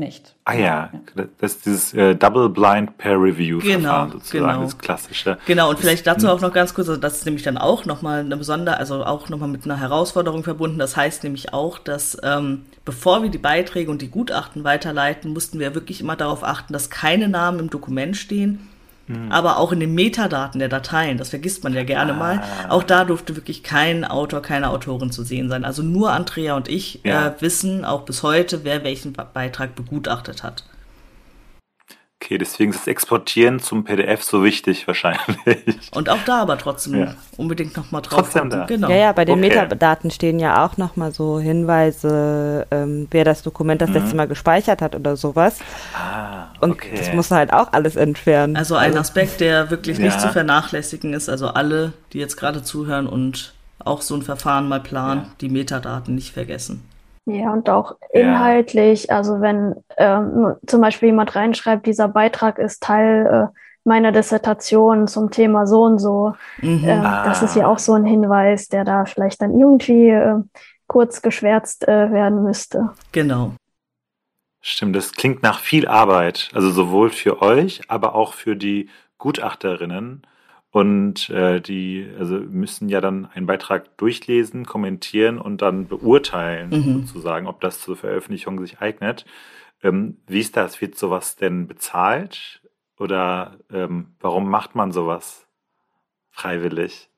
[0.00, 0.34] nicht.
[0.44, 0.90] Ah ja,
[1.38, 4.62] das ist dieses äh, Double Blind Peer Review Verfahren genau, sozusagen, genau.
[4.64, 5.38] das klassische.
[5.46, 8.20] Genau, und vielleicht dazu auch noch ganz kurz, also das ist nämlich dann auch nochmal
[8.20, 10.78] eine besondere, also auch nochmal mit einer Herausforderung verbunden.
[10.80, 15.60] Das heißt nämlich auch, dass ähm, bevor wir die Beiträge und die Gutachten weiterleiten, mussten
[15.60, 18.69] wir wirklich immer darauf achten, dass keine Namen im Dokument stehen
[19.10, 19.32] Mhm.
[19.32, 22.16] Aber auch in den Metadaten der Dateien, das vergisst man ja gerne ah.
[22.16, 25.64] mal, auch da durfte wirklich kein Autor, keine Autorin zu sehen sein.
[25.64, 27.28] Also nur Andrea und ich ja.
[27.28, 30.64] äh, wissen auch bis heute, wer welchen Beitrag begutachtet hat.
[32.30, 35.90] Okay, deswegen ist das Exportieren zum PDF so wichtig wahrscheinlich.
[35.90, 37.14] Und auch da aber trotzdem ja.
[37.36, 38.20] unbedingt nochmal drauf.
[38.20, 38.66] Trotzdem da.
[38.66, 38.88] Genau.
[38.88, 39.48] Ja, ja, bei den okay.
[39.48, 43.96] Metadaten stehen ja auch nochmal so Hinweise, ähm, wer das Dokument das mhm.
[43.96, 45.58] letzte Mal gespeichert hat oder sowas.
[45.92, 46.90] Ah, okay.
[46.90, 48.54] Und das muss halt auch alles entfernen.
[48.54, 50.04] Also ein Aspekt, der wirklich ja.
[50.04, 51.28] nicht zu vernachlässigen ist.
[51.28, 55.30] Also alle, die jetzt gerade zuhören und auch so ein Verfahren mal planen, ja.
[55.40, 56.84] die Metadaten nicht vergessen.
[57.26, 59.16] Ja, und auch inhaltlich, ja.
[59.16, 65.30] also wenn ähm, zum Beispiel jemand reinschreibt, dieser Beitrag ist Teil äh, meiner Dissertation zum
[65.30, 66.84] Thema so und so, mhm.
[66.84, 67.24] äh, ah.
[67.24, 70.36] das ist ja auch so ein Hinweis, der da vielleicht dann irgendwie äh,
[70.86, 72.90] kurz geschwärzt äh, werden müsste.
[73.12, 73.54] Genau.
[74.62, 80.26] Stimmt, das klingt nach viel Arbeit, also sowohl für euch, aber auch für die Gutachterinnen
[80.70, 87.06] und äh, die also müssen ja dann einen Beitrag durchlesen, kommentieren und dann beurteilen, mhm.
[87.06, 89.24] sozusagen, ob das zur Veröffentlichung sich eignet.
[89.82, 90.80] Ähm, wie ist das?
[90.80, 92.62] Wird sowas denn bezahlt?
[92.98, 95.46] Oder ähm, warum macht man sowas
[96.30, 97.08] freiwillig?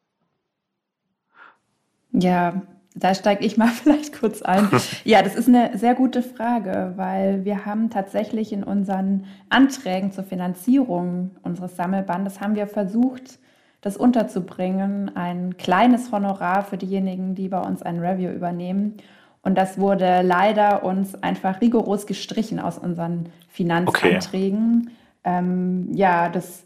[2.12, 2.62] Ja,
[2.94, 4.68] da steige ich mal vielleicht kurz ein.
[5.04, 10.24] Ja, das ist eine sehr gute Frage, weil wir haben tatsächlich in unseren Anträgen zur
[10.24, 13.38] Finanzierung unseres Sammelbandes haben wir versucht,
[13.80, 15.16] das unterzubringen.
[15.16, 18.94] Ein kleines Honorar für diejenigen, die bei uns ein Review übernehmen.
[19.42, 24.82] Und das wurde leider uns einfach rigoros gestrichen aus unseren Finanzanträgen.
[24.82, 24.92] Okay.
[25.24, 26.64] Ähm, ja, das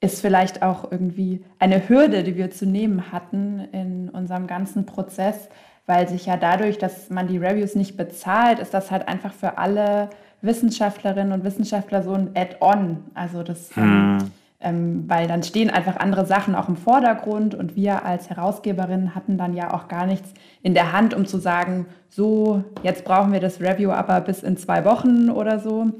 [0.00, 5.48] ist vielleicht auch irgendwie eine Hürde, die wir zu nehmen hatten in unserem ganzen Prozess,
[5.86, 9.58] weil sich ja dadurch, dass man die Reviews nicht bezahlt, ist das halt einfach für
[9.58, 10.10] alle
[10.42, 13.04] Wissenschaftlerinnen und Wissenschaftler so ein Add-on.
[13.14, 13.82] Also das hm.
[13.82, 19.14] ähm, ähm, weil dann stehen einfach andere Sachen auch im Vordergrund und wir als Herausgeberin
[19.14, 20.32] hatten dann ja auch gar nichts
[20.62, 24.56] in der Hand, um zu sagen, so, jetzt brauchen wir das Review aber bis in
[24.56, 25.90] zwei Wochen oder so.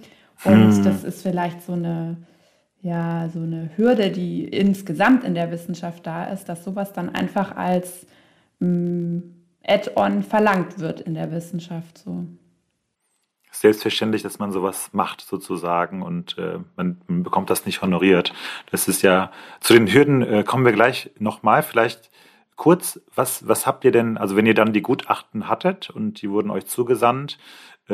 [0.45, 0.85] Und hm.
[0.85, 2.17] das ist vielleicht so eine,
[2.87, 7.57] ja, so eine Hürde, die insgesamt in der Wissenschaft da ist, dass sowas dann einfach
[7.57, 8.07] als
[8.61, 9.19] mm,
[9.67, 11.99] Add-on verlangt wird in der Wissenschaft.
[11.99, 12.25] So
[13.51, 18.33] selbstverständlich, dass man sowas macht sozusagen und äh, man, man, bekommt das nicht honoriert.
[18.71, 21.63] Das ist ja, zu den Hürden äh, kommen wir gleich nochmal.
[21.63, 22.11] Vielleicht
[22.55, 26.31] kurz, was, was habt ihr denn, also wenn ihr dann die Gutachten hattet und die
[26.31, 27.39] wurden euch zugesandt,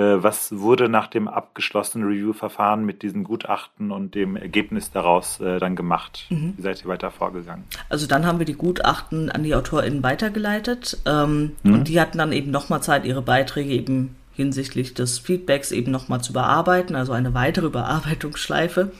[0.00, 5.76] was wurde nach dem abgeschlossenen Review-Verfahren mit diesen Gutachten und dem Ergebnis daraus äh, dann
[5.76, 6.26] gemacht?
[6.30, 6.54] Mhm.
[6.56, 7.64] Wie seid ihr weiter vorgegangen?
[7.90, 11.74] Also dann haben wir die Gutachten an die AutorInnen weitergeleitet ähm, mhm.
[11.74, 16.22] und die hatten dann eben nochmal Zeit, ihre Beiträge eben hinsichtlich des Feedbacks eben nochmal
[16.22, 18.92] zu bearbeiten, also eine weitere Bearbeitungsschleife.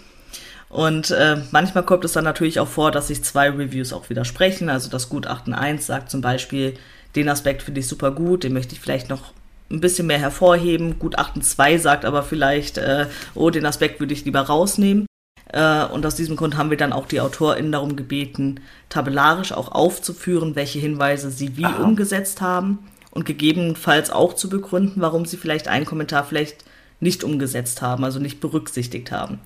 [0.69, 4.69] Und äh, manchmal kommt es dann natürlich auch vor, dass sich zwei Reviews auch widersprechen.
[4.69, 6.75] Also das Gutachten 1 sagt zum Beispiel,
[7.15, 9.33] den Aspekt finde ich super gut, den möchte ich vielleicht noch
[9.73, 10.99] ein bisschen mehr hervorheben.
[10.99, 15.07] Gutachten 2 sagt aber vielleicht, äh, oh, den Aspekt würde ich lieber rausnehmen.
[15.53, 19.73] Äh, und aus diesem Grund haben wir dann auch die AutorInnen darum gebeten, tabellarisch auch
[19.73, 21.83] aufzuführen, welche Hinweise sie wie Aha.
[21.83, 22.79] umgesetzt haben
[23.11, 26.65] und gegebenenfalls auch zu begründen, warum sie vielleicht einen Kommentar vielleicht
[27.01, 29.41] nicht umgesetzt haben, also nicht berücksichtigt haben.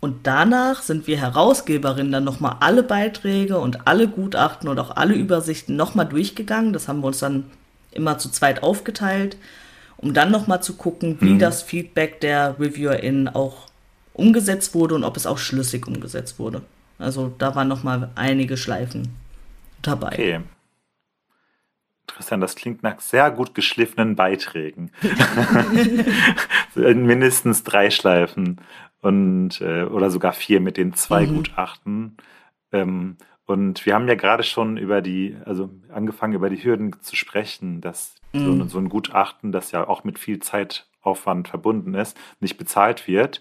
[0.00, 5.14] Und danach sind wir Herausgeberinnen dann nochmal alle Beiträge und alle Gutachten und auch alle
[5.14, 6.72] Übersichten nochmal durchgegangen.
[6.72, 7.44] Das haben wir uns dann
[7.96, 9.36] immer zu zweit aufgeteilt,
[9.96, 11.38] um dann nochmal zu gucken, wie mhm.
[11.38, 13.66] das Feedback der ReviewerInnen auch
[14.12, 16.62] umgesetzt wurde und ob es auch schlüssig umgesetzt wurde.
[16.98, 19.08] Also da waren nochmal einige Schleifen
[19.82, 20.08] dabei.
[20.08, 20.40] Okay.
[22.08, 24.90] Interessant, das klingt nach sehr gut geschliffenen Beiträgen.
[26.74, 28.60] Mindestens drei Schleifen
[29.02, 31.36] und äh, oder sogar vier mit den zwei mhm.
[31.36, 32.16] Gutachten.
[32.72, 37.14] Ähm, und wir haben ja gerade schon über die, also angefangen über die Hürden zu
[37.14, 38.58] sprechen, dass mhm.
[38.58, 43.40] so, so, ein Gutachten, das ja auch mit viel Zeitaufwand verbunden ist, nicht bezahlt wird.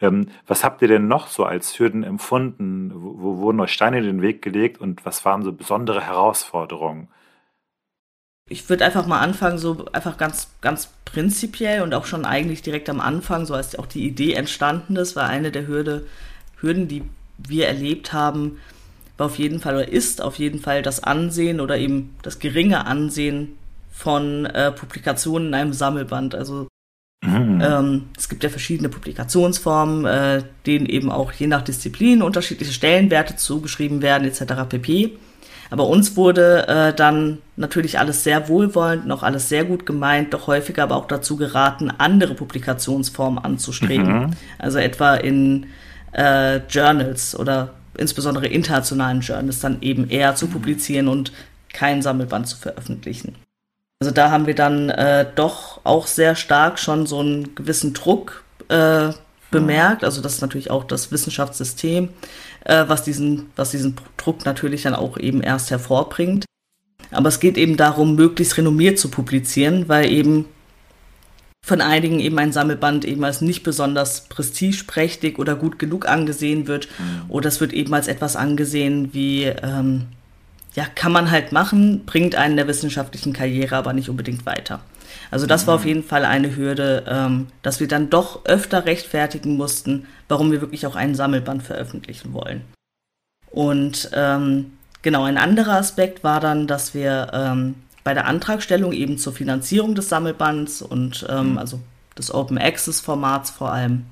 [0.00, 2.92] Ähm, was habt ihr denn noch so als Hürden empfunden?
[2.94, 7.08] Wo, wo wurden euch Steine in den Weg gelegt und was waren so besondere Herausforderungen?
[8.48, 12.88] Ich würde einfach mal anfangen, so einfach ganz, ganz prinzipiell und auch schon eigentlich direkt
[12.88, 16.06] am Anfang, so als auch die Idee entstanden ist, war eine der Hürde,
[16.56, 17.04] Hürden, die
[17.38, 18.58] wir erlebt haben,
[19.16, 22.86] war auf jeden Fall oder ist auf jeden Fall das Ansehen oder eben das geringe
[22.86, 23.56] Ansehen
[23.90, 26.34] von äh, Publikationen in einem Sammelband.
[26.34, 26.68] Also
[27.24, 27.62] mhm.
[27.62, 33.36] ähm, es gibt ja verschiedene Publikationsformen, äh, denen eben auch je nach Disziplin unterschiedliche Stellenwerte
[33.36, 34.68] zugeschrieben werden, etc.
[34.68, 35.18] pp.
[35.70, 40.46] Aber uns wurde äh, dann natürlich alles sehr wohlwollend, noch alles sehr gut gemeint, doch
[40.46, 44.20] häufiger aber auch dazu geraten, andere Publikationsformen anzustreben.
[44.20, 44.30] Mhm.
[44.58, 45.66] Also etwa in
[46.12, 51.32] äh, Journals oder insbesondere internationalen Journals dann eben eher zu publizieren und
[51.72, 53.34] kein Sammelband zu veröffentlichen.
[54.00, 58.44] Also da haben wir dann äh, doch auch sehr stark schon so einen gewissen Druck
[58.68, 59.10] äh,
[59.50, 60.02] bemerkt.
[60.02, 62.08] Also das ist natürlich auch das Wissenschaftssystem,
[62.64, 66.44] äh, was, diesen, was diesen Druck natürlich dann auch eben erst hervorbringt.
[67.12, 70.46] Aber es geht eben darum, möglichst renommiert zu publizieren, weil eben
[71.64, 76.88] von einigen eben ein Sammelband eben als nicht besonders prestigeprächtig oder gut genug angesehen wird.
[76.98, 77.30] Mhm.
[77.30, 80.06] Oder es wird eben als etwas angesehen wie, ähm,
[80.74, 84.80] ja, kann man halt machen, bringt einen der wissenschaftlichen Karriere aber nicht unbedingt weiter.
[85.30, 85.88] Also das war auf mhm.
[85.88, 90.86] jeden Fall eine Hürde, ähm, dass wir dann doch öfter rechtfertigen mussten, warum wir wirklich
[90.86, 92.62] auch einen Sammelband veröffentlichen wollen.
[93.50, 94.72] Und ähm,
[95.02, 99.94] genau, ein anderer Aspekt war dann, dass wir ähm, bei der Antragstellung eben zur Finanzierung
[99.94, 101.58] des Sammelbands und ähm, mhm.
[101.58, 101.80] also
[102.18, 104.04] des Open Access Formats vor allem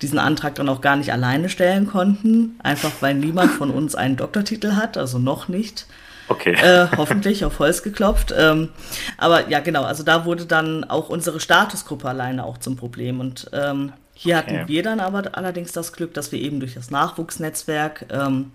[0.00, 4.16] diesen Antrag dann auch gar nicht alleine stellen konnten, einfach weil niemand von uns einen
[4.16, 5.86] Doktortitel hat, also noch nicht.
[6.28, 6.54] Okay.
[6.54, 8.34] Äh, hoffentlich auf Holz geklopft.
[8.36, 8.70] Ähm,
[9.18, 13.20] aber ja, genau, also da wurde dann auch unsere Statusgruppe alleine auch zum Problem.
[13.20, 14.58] Und ähm, hier okay.
[14.58, 18.52] hatten wir dann aber allerdings das Glück, dass wir eben durch das Nachwuchsnetzwerk, ähm,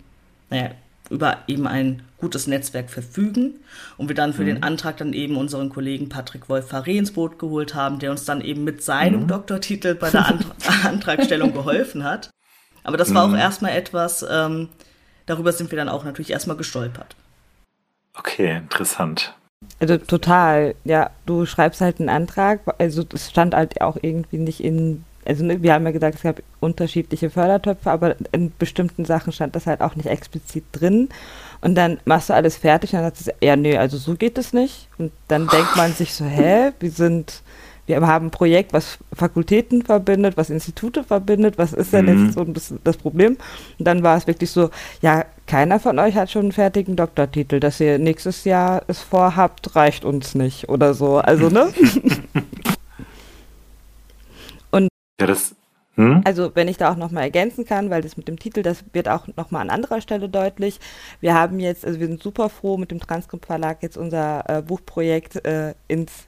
[0.49, 0.71] naja,
[1.09, 3.55] über eben ein gutes Netzwerk verfügen
[3.97, 4.47] und wir dann für mhm.
[4.47, 8.25] den Antrag dann eben unseren Kollegen Patrick Wolf Faré ins Boot geholt haben, der uns
[8.25, 9.27] dann eben mit seinem mhm.
[9.27, 10.45] Doktortitel bei der Ant
[10.85, 12.29] Antragstellung geholfen hat.
[12.83, 13.35] Aber das war auch mhm.
[13.35, 14.69] erstmal etwas, ähm,
[15.25, 17.15] darüber sind wir dann auch natürlich erstmal gestolpert.
[18.17, 19.35] Okay, interessant.
[19.79, 24.63] Also total, ja, du schreibst halt einen Antrag, also es stand halt auch irgendwie nicht
[24.63, 29.33] in also ne, wir haben ja gesagt, es gab unterschiedliche Fördertöpfe, aber in bestimmten Sachen
[29.33, 31.09] stand das halt auch nicht explizit drin.
[31.59, 34.37] Und dann machst du alles fertig und dann sagst du, ja, nee, also so geht
[34.37, 34.87] es nicht.
[34.97, 37.41] Und dann denkt man sich so, hä, wir sind,
[37.87, 42.25] wir haben ein Projekt, was Fakultäten verbindet, was Institute verbindet, was ist denn mhm.
[42.25, 43.37] jetzt so das, das Problem?
[43.79, 44.69] Und dann war es wirklich so,
[45.01, 47.59] ja, keiner von euch hat schon einen fertigen Doktortitel.
[47.59, 51.17] Dass ihr nächstes Jahr es vorhabt, reicht uns nicht oder so.
[51.17, 51.69] Also, ne?
[55.19, 55.55] Ja, das.
[55.95, 56.21] Hm?
[56.25, 59.09] Also, wenn ich da auch nochmal ergänzen kann, weil das mit dem Titel, das wird
[59.09, 60.79] auch nochmal an anderer Stelle deutlich.
[61.21, 64.61] Wir haben jetzt, also wir sind super froh, mit dem Transkript Verlag jetzt unser äh,
[64.61, 66.26] Buchprojekt äh, ins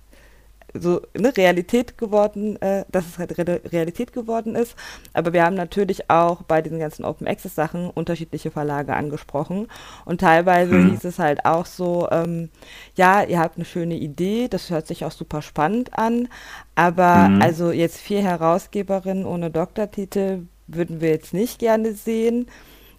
[0.74, 4.76] so eine Realität geworden, äh, dass es halt Re Realität geworden ist.
[5.14, 9.68] Aber wir haben natürlich auch bei diesen ganzen Open Access Sachen unterschiedliche Verlage angesprochen.
[10.06, 10.92] Und teilweise hm.
[10.92, 12.50] hieß es halt auch so, ähm,
[12.96, 16.28] ja, ihr habt eine schöne Idee, das hört sich auch super spannend an.
[16.76, 17.42] Aber hm.
[17.42, 22.48] also jetzt vier Herausgeberinnen ohne Doktortitel würden wir jetzt nicht gerne sehen.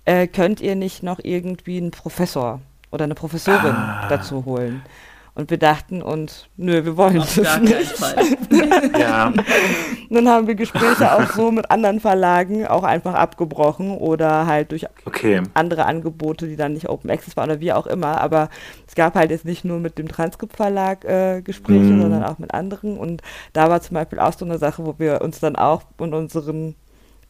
[0.04, 4.08] Äh, könnt ihr nicht noch irgendwie einen Professor oder eine Professorin ah.
[4.08, 4.82] dazu holen?
[5.40, 7.94] Und wir dachten uns, nö, wir wollen Auf das nicht.
[8.98, 9.32] ja.
[10.10, 14.84] Dann haben wir Gespräche auch so mit anderen Verlagen auch einfach abgebrochen oder halt durch
[15.06, 15.40] okay.
[15.54, 18.20] andere Angebote, die dann nicht Open Access waren oder wie auch immer.
[18.20, 18.50] Aber
[18.86, 22.02] es gab halt jetzt nicht nur mit dem Transkript Verlag äh, Gespräche, mm.
[22.02, 22.98] sondern auch mit anderen.
[22.98, 23.22] Und
[23.54, 26.74] da war zum Beispiel auch so eine Sache, wo wir uns dann auch in unseren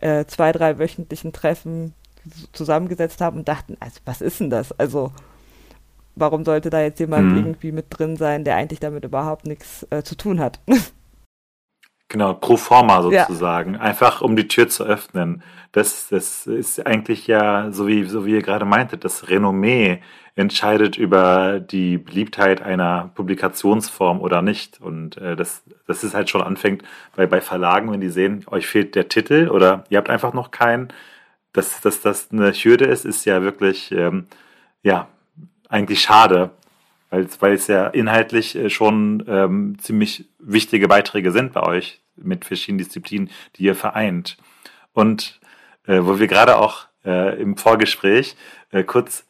[0.01, 1.95] äh, zwei, drei wöchentlichen Treffen
[2.53, 4.73] zusammengesetzt haben und dachten, also was ist denn das?
[4.73, 5.13] Also
[6.21, 7.37] warum sollte da jetzt jemand mhm.
[7.39, 10.61] irgendwie mit drin sein, der eigentlich damit überhaupt nichts äh, zu tun hat?
[12.13, 13.81] Genau, pro forma sozusagen, ja.
[13.81, 15.45] einfach um die Tür zu öffnen.
[15.71, 20.01] Das, das ist eigentlich ja, so wie, so wie ihr gerade meintet, das Renommee
[20.35, 24.81] entscheidet über die Beliebtheit einer Publikationsform oder nicht.
[24.81, 26.83] Und äh, das, das ist halt schon anfängt
[27.15, 30.51] bei, bei Verlagen, wenn die sehen, euch fehlt der Titel oder ihr habt einfach noch
[30.51, 30.89] keinen.
[31.53, 34.27] Dass, das eine Hürde ist, ist ja wirklich, ähm,
[34.83, 35.09] ja,
[35.71, 36.51] eigentlich schade,
[37.11, 42.79] weil, es ja inhaltlich äh, schon ähm, ziemlich wichtige Beiträge sind bei euch mit verschiedenen
[42.79, 44.37] Disziplinen, die ihr vereint.
[44.93, 45.41] Und
[45.87, 48.37] äh, wo wir gerade auch äh, im Vorgespräch
[48.71, 49.25] äh, kurz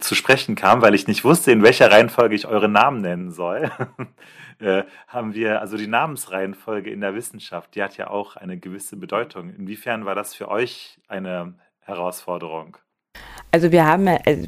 [0.00, 3.70] zu sprechen kam, weil ich nicht wusste, in welcher Reihenfolge ich eure Namen nennen soll,
[4.58, 8.96] äh, haben wir also die Namensreihenfolge in der Wissenschaft, die hat ja auch eine gewisse
[8.96, 9.50] Bedeutung.
[9.50, 12.76] Inwiefern war das für euch eine Herausforderung?
[13.52, 14.44] Also wir haben, äh,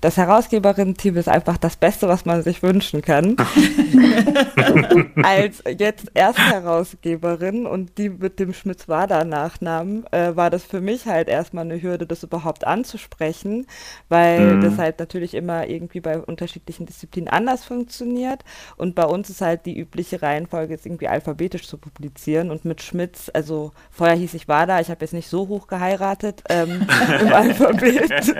[0.00, 3.36] das Herausgeberin-Team ist einfach das Beste, was man sich wünschen kann.
[5.22, 11.64] Als jetzt Erstherausgeberin und die mit dem Schmitz-Wader-Nachnamen äh, war das für mich halt erstmal
[11.64, 13.66] eine Hürde, das überhaupt anzusprechen,
[14.08, 14.62] weil mhm.
[14.62, 18.44] das halt natürlich immer irgendwie bei unterschiedlichen Disziplinen anders funktioniert.
[18.76, 22.50] Und bei uns ist halt die übliche Reihenfolge, ist irgendwie alphabetisch zu publizieren.
[22.50, 26.42] Und mit Schmitz, also vorher hieß ich Wader, ich habe jetzt nicht so hoch geheiratet
[26.48, 26.86] ähm,
[27.20, 28.34] im Alphabet.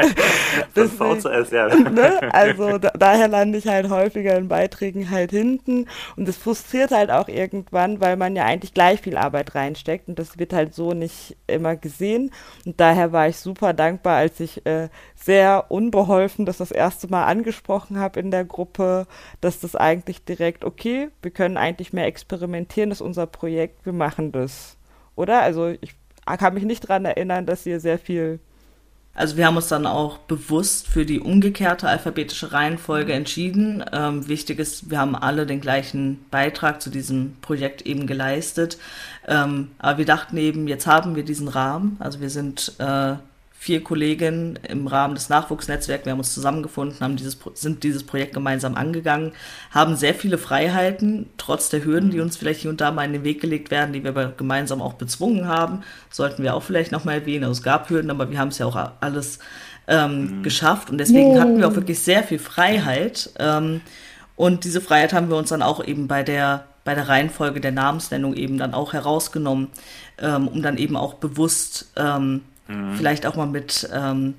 [1.53, 1.91] Das ja.
[1.91, 2.33] Ne?
[2.33, 5.87] Also da, daher lande ich halt häufiger in Beiträgen halt hinten
[6.17, 10.19] und das frustriert halt auch irgendwann, weil man ja eigentlich gleich viel Arbeit reinsteckt und
[10.19, 12.31] das wird halt so nicht immer gesehen
[12.65, 17.25] und daher war ich super dankbar, als ich äh, sehr unbeholfen das das erste Mal
[17.25, 19.07] angesprochen habe in der Gruppe,
[19.41, 23.93] dass das eigentlich direkt, okay, wir können eigentlich mehr experimentieren, das ist unser Projekt, wir
[23.93, 24.77] machen das.
[25.17, 25.43] Oder?
[25.43, 28.41] Also ich kann mich nicht daran erinnern, dass ihr sehr viel
[29.15, 33.85] also wir haben uns dann auch bewusst für die umgekehrte alphabetische Reihenfolge entschieden.
[33.93, 38.79] Ähm, wichtig ist, wir haben alle den gleichen Beitrag zu diesem Projekt eben geleistet.
[39.27, 41.97] Ähm, aber wir dachten eben, jetzt haben wir diesen Rahmen.
[41.99, 43.15] Also wir sind äh,
[43.63, 48.33] vier Kolleginnen im Rahmen des Nachwuchsnetzwerks, wir haben uns zusammengefunden, haben dieses, sind dieses Projekt
[48.33, 49.33] gemeinsam angegangen,
[49.71, 53.13] haben sehr viele Freiheiten, trotz der Hürden, die uns vielleicht hier und da mal in
[53.13, 56.91] den Weg gelegt werden, die wir aber gemeinsam auch bezwungen haben, sollten wir auch vielleicht
[56.91, 57.45] nochmal erwähnen.
[57.45, 59.41] Also es gab Hürden, aber wir haben es ja auch alles
[59.89, 60.43] ähm, mhm.
[60.43, 61.43] geschafft und deswegen yeah.
[61.43, 63.29] hatten wir auch wirklich sehr viel Freiheit.
[63.39, 63.83] Ähm,
[64.37, 67.73] und diese Freiheit haben wir uns dann auch eben bei der bei der Reihenfolge der
[67.73, 69.69] Namensnennung eben dann auch herausgenommen,
[70.19, 72.41] ähm, um dann eben auch bewusst ähm,
[72.71, 72.95] Mhm.
[72.97, 74.35] Vielleicht auch mal mit, ähm,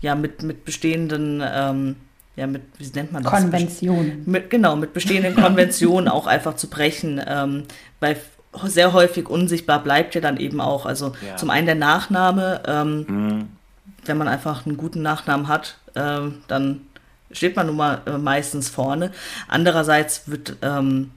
[0.00, 1.96] ja, mit, mit bestehenden, ähm,
[2.36, 3.32] ja, mit, wie nennt man das?
[3.32, 4.22] Konventionen.
[4.26, 7.64] Mit, genau, mit bestehenden Konventionen auch einfach zu brechen, ähm,
[8.00, 8.16] weil
[8.64, 11.36] sehr häufig unsichtbar bleibt ja dann eben auch, also ja.
[11.36, 13.48] zum einen der Nachname, ähm, mhm.
[14.04, 16.80] wenn man einfach einen guten Nachnamen hat, äh, dann
[17.30, 19.12] steht man nun mal äh, meistens vorne.
[19.48, 21.10] Andererseits wird ähm,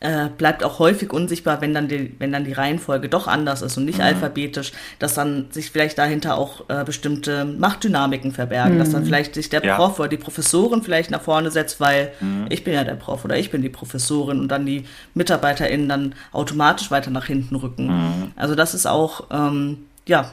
[0.00, 3.76] äh, bleibt auch häufig unsichtbar, wenn dann, die, wenn dann die Reihenfolge doch anders ist
[3.76, 4.04] und nicht mhm.
[4.04, 8.78] alphabetisch, dass dann sich vielleicht dahinter auch äh, bestimmte Machtdynamiken verbergen, mhm.
[8.78, 9.06] dass dann mhm.
[9.06, 9.76] vielleicht sich der ja.
[9.76, 12.46] Prof oder die Professorin vielleicht nach vorne setzt, weil mhm.
[12.48, 14.84] ich bin ja der Prof oder ich bin die Professorin und dann die
[15.14, 17.86] MitarbeiterInnen dann automatisch weiter nach hinten rücken.
[17.86, 18.32] Mhm.
[18.36, 20.32] Also das ist auch, ähm, ja,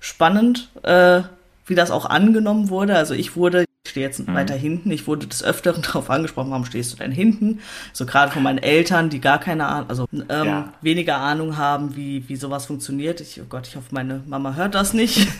[0.00, 1.22] spannend, äh,
[1.66, 2.96] wie das auch angenommen wurde.
[2.96, 4.34] Also ich wurde ich stehe jetzt mhm.
[4.34, 4.90] weiter hinten.
[4.90, 7.60] Ich wurde des Öfteren darauf angesprochen, warum stehst du denn hinten?
[7.92, 10.72] So gerade von meinen Eltern, die gar keine Ahnung, also ähm, ja.
[10.82, 13.20] weniger Ahnung haben, wie, wie sowas funktioniert.
[13.20, 15.28] Ich, oh Gott, ich hoffe, meine Mama hört das nicht.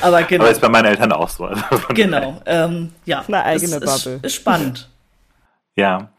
[0.00, 0.44] Aber genau.
[0.44, 1.44] Aber ist bei meinen Eltern auch so.
[1.46, 2.40] Also genau.
[2.46, 3.24] Ähm, ja.
[3.26, 4.14] Eine eigene Bubble.
[4.14, 4.88] Ist, ist spannend.
[5.74, 6.10] Ja.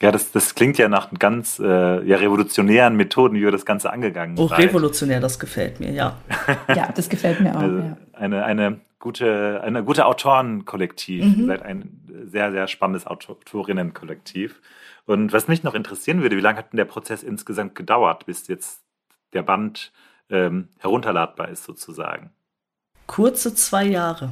[0.00, 1.64] Ja, das, das klingt ja nach ganz äh,
[2.04, 4.44] ja, revolutionären Methoden, wie wir das Ganze angegangen haben.
[4.44, 6.16] Oh, revolutionär, das gefällt mir, ja.
[6.68, 7.62] ja, das gefällt mir auch.
[7.62, 7.96] Also ja.
[8.12, 11.24] eine, eine gute, eine gute Autorenkollektiv.
[11.24, 11.40] Mhm.
[11.40, 14.60] Ihr seid ein sehr, sehr spannendes Autorinnenkollektiv.
[15.04, 18.46] Und was mich noch interessieren würde, wie lange hat denn der Prozess insgesamt gedauert, bis
[18.46, 18.82] jetzt
[19.32, 19.90] der Band
[20.30, 22.30] ähm, herunterladbar ist, sozusagen?
[23.08, 24.30] Kurze zwei Jahre.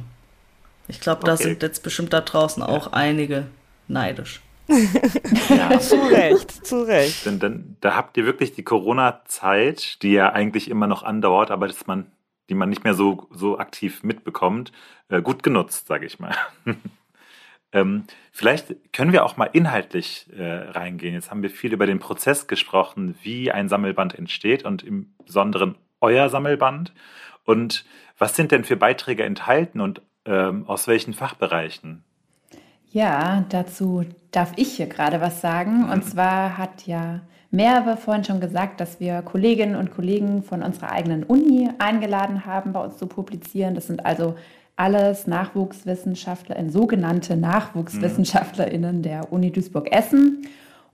[0.87, 1.43] Ich glaube, da okay.
[1.43, 3.47] sind jetzt bestimmt da draußen auch einige
[3.89, 5.79] neidisch ja.
[5.79, 7.25] zu Recht, zu Recht.
[7.25, 11.67] Denn, denn da habt ihr wirklich die Corona-Zeit, die ja eigentlich immer noch andauert, aber
[11.67, 12.11] dass man,
[12.49, 14.71] die man nicht mehr so, so aktiv mitbekommt,
[15.09, 16.35] äh, gut genutzt, sage ich mal.
[17.71, 21.13] ähm, vielleicht können wir auch mal inhaltlich äh, reingehen.
[21.13, 25.75] Jetzt haben wir viel über den Prozess gesprochen, wie ein Sammelband entsteht und im Besonderen
[26.01, 26.93] euer Sammelband.
[27.43, 27.85] Und
[28.17, 32.03] was sind denn für Beiträge enthalten und ähm, aus welchen Fachbereichen?
[32.91, 35.89] Ja, dazu darf ich hier gerade was sagen.
[35.89, 37.21] Und zwar hat ja
[37.51, 42.73] Merve vorhin schon gesagt, dass wir Kolleginnen und Kollegen von unserer eigenen Uni eingeladen haben,
[42.73, 43.75] bei uns zu publizieren.
[43.75, 44.35] Das sind also
[44.75, 50.47] alles NachwuchswissenschaftlerInnen, sogenannte NachwuchswissenschaftlerInnen der Uni Duisburg-Essen.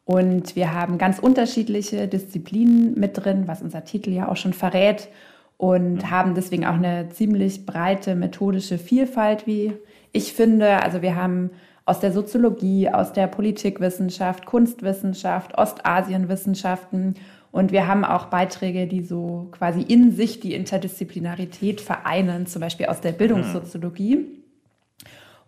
[0.05, 5.09] Und wir haben ganz unterschiedliche Disziplinen mit drin, was unser Titel ja auch schon verrät.
[5.57, 6.11] Und mhm.
[6.11, 9.73] haben deswegen auch eine ziemlich breite methodische Vielfalt, wie
[10.11, 10.83] ich finde.
[10.83, 11.51] Also wir haben
[11.85, 17.15] aus der Soziologie, aus der Politikwissenschaft, Kunstwissenschaft, Ostasienwissenschaften.
[17.51, 22.87] Und wir haben auch Beiträge, die so quasi in sich die Interdisziplinarität vereinen, zum Beispiel
[22.87, 24.25] aus der Bildungssoziologie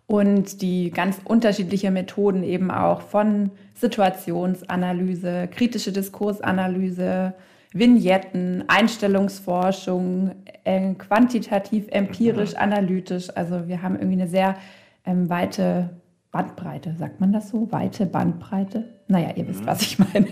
[0.06, 7.34] und die ganz unterschiedliche Methoden eben auch von Situationsanalyse, kritische Diskursanalyse,
[7.72, 10.30] Vignetten, Einstellungsforschung,
[10.64, 12.58] äh, quantitativ, empirisch, mhm.
[12.58, 13.28] analytisch.
[13.34, 14.56] Also wir haben irgendwie eine sehr
[15.04, 15.90] ähm, weite
[16.36, 17.72] Bandbreite, sagt man das so?
[17.72, 18.84] Weite Bandbreite?
[19.08, 19.66] Naja, ihr wisst, mhm.
[19.66, 20.28] was ich meine.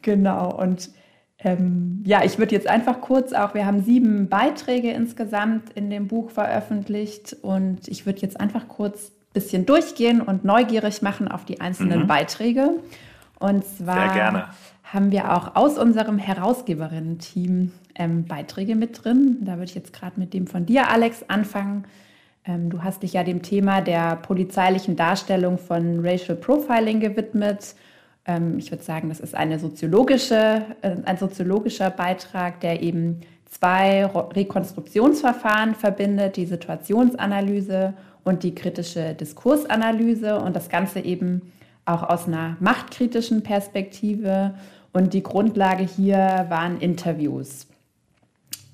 [0.00, 0.54] genau.
[0.54, 0.90] Und
[1.40, 6.06] ähm, ja, ich würde jetzt einfach kurz auch, wir haben sieben Beiträge insgesamt in dem
[6.06, 11.44] Buch veröffentlicht und ich würde jetzt einfach kurz ein bisschen durchgehen und neugierig machen auf
[11.44, 12.06] die einzelnen mhm.
[12.06, 12.70] Beiträge.
[13.40, 14.52] Und zwar
[14.84, 19.38] haben wir auch aus unserem Herausgeberinnen-Team ähm, Beiträge mit drin.
[19.40, 21.86] Da würde ich jetzt gerade mit dem von dir, Alex, anfangen.
[22.44, 27.74] Ähm, du hast dich ja dem Thema der polizeilichen Darstellung von Racial Profiling gewidmet
[28.26, 33.20] ähm, ich würde sagen, das ist eine soziologische, äh, ein soziologischer Beitrag, der eben
[33.50, 41.52] zwei Rekonstruktionsverfahren verbindet, die Situationsanalyse und die kritische Diskursanalyse und das Ganze eben
[41.84, 44.54] auch aus einer machtkritischen Perspektive.
[44.92, 47.66] Und die Grundlage hier waren Interviews.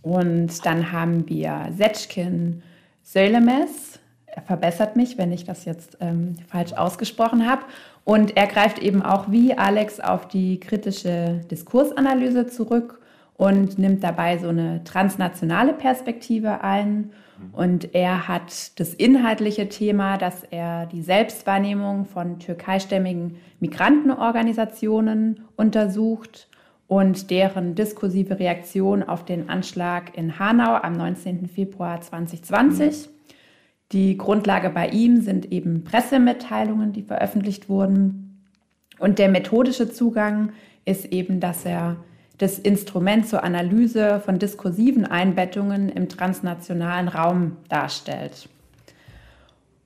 [0.02, 2.62] Und dann haben wir Setschkin
[3.10, 7.62] Söylemes, er verbessert mich, wenn ich das jetzt ähm, falsch ausgesprochen habe.
[8.04, 13.00] Und er greift eben auch wie Alex auf die kritische Diskursanalyse zurück
[13.38, 17.12] und nimmt dabei so eine transnationale Perspektive ein.
[17.52, 26.47] Und er hat das inhaltliche Thema, dass er die Selbstwahrnehmung von türkeistämmigen Migrantenorganisationen untersucht
[26.88, 31.46] und deren diskursive Reaktion auf den Anschlag in Hanau am 19.
[31.46, 33.10] Februar 2020.
[33.92, 38.42] Die Grundlage bei ihm sind eben Pressemitteilungen, die veröffentlicht wurden.
[38.98, 40.52] Und der methodische Zugang
[40.84, 41.96] ist eben, dass er
[42.38, 48.48] das Instrument zur Analyse von diskursiven Einbettungen im transnationalen Raum darstellt.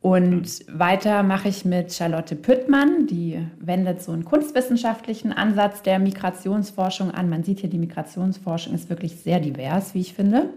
[0.03, 7.13] Und weiter mache ich mit Charlotte Püttmann, die wendet so einen kunstwissenschaftlichen Ansatz der Migrationsforschung
[7.13, 7.31] an.
[7.31, 10.51] Man sieht hier, die Migrationsforschung ist wirklich sehr divers, wie ich finde.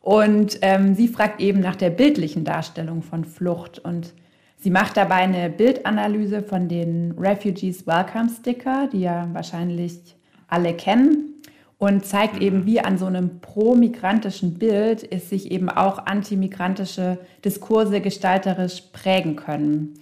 [0.00, 3.78] Und ähm, sie fragt eben nach der bildlichen Darstellung von Flucht.
[3.78, 4.14] Und
[4.56, 10.16] sie macht dabei eine Bildanalyse von den Refugees Welcome Sticker, die ja wahrscheinlich
[10.48, 11.39] alle kennen.
[11.80, 12.42] Und zeigt mhm.
[12.42, 19.34] eben, wie an so einem pro-migrantischen Bild es sich eben auch antimigrantische Diskurse gestalterisch prägen
[19.34, 19.94] können.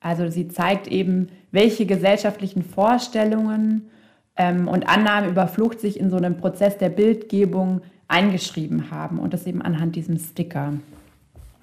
[0.00, 3.90] Also sie zeigt eben, welche gesellschaftlichen Vorstellungen
[4.36, 9.34] ähm, und Annahmen über Flucht sich in so einem Prozess der Bildgebung eingeschrieben haben und
[9.34, 10.72] das eben anhand diesem Sticker.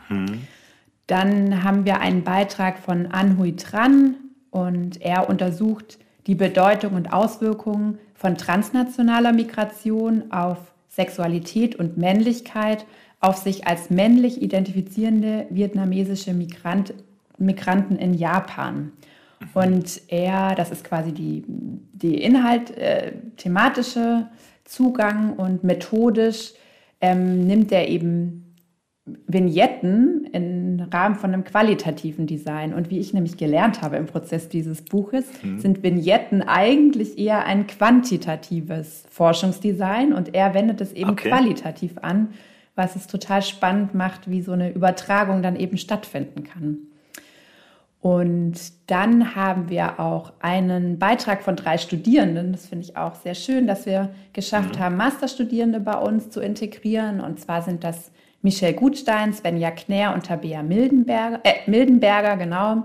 [0.07, 0.41] Hm.
[1.07, 4.15] Dann haben wir einen Beitrag von Anhui Tran
[4.51, 5.97] und er untersucht
[6.27, 10.57] die Bedeutung und Auswirkungen von transnationaler Migration auf
[10.87, 12.85] Sexualität und Männlichkeit,
[13.19, 16.93] auf sich als männlich identifizierende vietnamesische Migrant,
[17.37, 18.93] Migranten in Japan.
[19.53, 24.27] Und er, das ist quasi die, die Inhalt, äh, thematische
[24.63, 26.53] Zugang und methodisch
[27.01, 28.42] ähm, nimmt er eben
[29.05, 32.73] Vignetten im Rahmen von einem qualitativen Design.
[32.73, 35.59] Und wie ich nämlich gelernt habe im Prozess dieses Buches, mhm.
[35.59, 41.29] sind Vignetten eigentlich eher ein quantitatives Forschungsdesign und er wendet es eben okay.
[41.29, 42.29] qualitativ an,
[42.75, 46.77] was es total spannend macht, wie so eine Übertragung dann eben stattfinden kann.
[47.99, 48.55] Und
[48.87, 52.53] dann haben wir auch einen Beitrag von drei Studierenden.
[52.53, 54.79] Das finde ich auch sehr schön, dass wir geschafft mhm.
[54.79, 57.19] haben, Masterstudierende bei uns zu integrieren.
[57.19, 58.11] Und zwar sind das
[58.43, 62.83] Michelle Gutstein, Svenja Knär und Tabea Mildenberger, äh, Mildenberger, genau.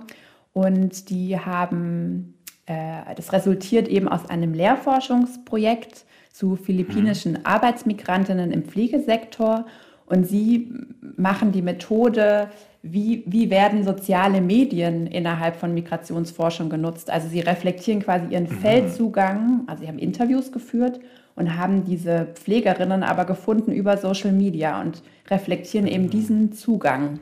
[0.52, 2.34] Und die haben,
[2.66, 7.40] äh, das resultiert eben aus einem Lehrforschungsprojekt zu philippinischen mhm.
[7.42, 9.66] Arbeitsmigrantinnen im Pflegesektor.
[10.06, 10.72] Und sie
[11.16, 12.48] machen die Methode
[12.82, 17.10] wie, wie werden soziale Medien innerhalb von Migrationsforschung genutzt.
[17.10, 18.60] Also sie reflektieren quasi ihren mhm.
[18.60, 21.00] Feldzugang, also sie haben Interviews geführt
[21.38, 26.10] und haben diese Pflegerinnen aber gefunden über Social Media und reflektieren eben mhm.
[26.10, 27.20] diesen Zugang.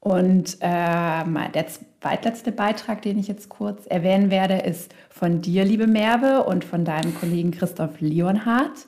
[0.00, 1.66] Und äh, der
[2.00, 6.84] zweitletzte Beitrag, den ich jetzt kurz erwähnen werde, ist von dir, liebe Merve, und von
[6.84, 8.86] deinem Kollegen Christoph Leonhardt.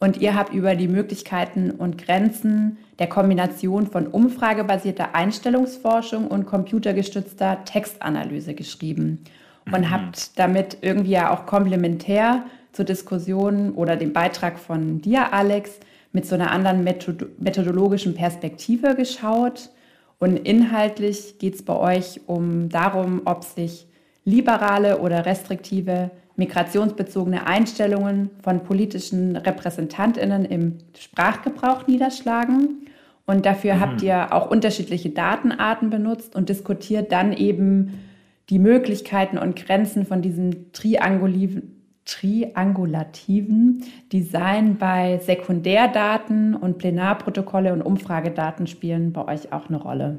[0.00, 7.64] Und ihr habt über die Möglichkeiten und Grenzen der Kombination von umfragebasierter Einstellungsforschung und computergestützter
[7.64, 9.24] Textanalyse geschrieben.
[9.66, 9.90] und mhm.
[9.90, 12.44] habt damit irgendwie ja auch komplementär
[12.78, 15.80] zur Diskussion oder dem Beitrag von dir, Alex,
[16.12, 19.70] mit so einer anderen Method methodologischen Perspektive geschaut.
[20.20, 23.88] Und inhaltlich geht es bei euch um darum, ob sich
[24.24, 32.86] liberale oder restriktive migrationsbezogene Einstellungen von politischen Repräsentantinnen im Sprachgebrauch niederschlagen.
[33.26, 33.80] Und dafür mhm.
[33.80, 37.98] habt ihr auch unterschiedliche Datenarten benutzt und diskutiert dann eben
[38.50, 40.72] die Möglichkeiten und Grenzen von diesem
[42.08, 50.18] triangulativen Design bei Sekundärdaten und Plenarprotokolle und Umfragedaten spielen bei euch auch eine Rolle.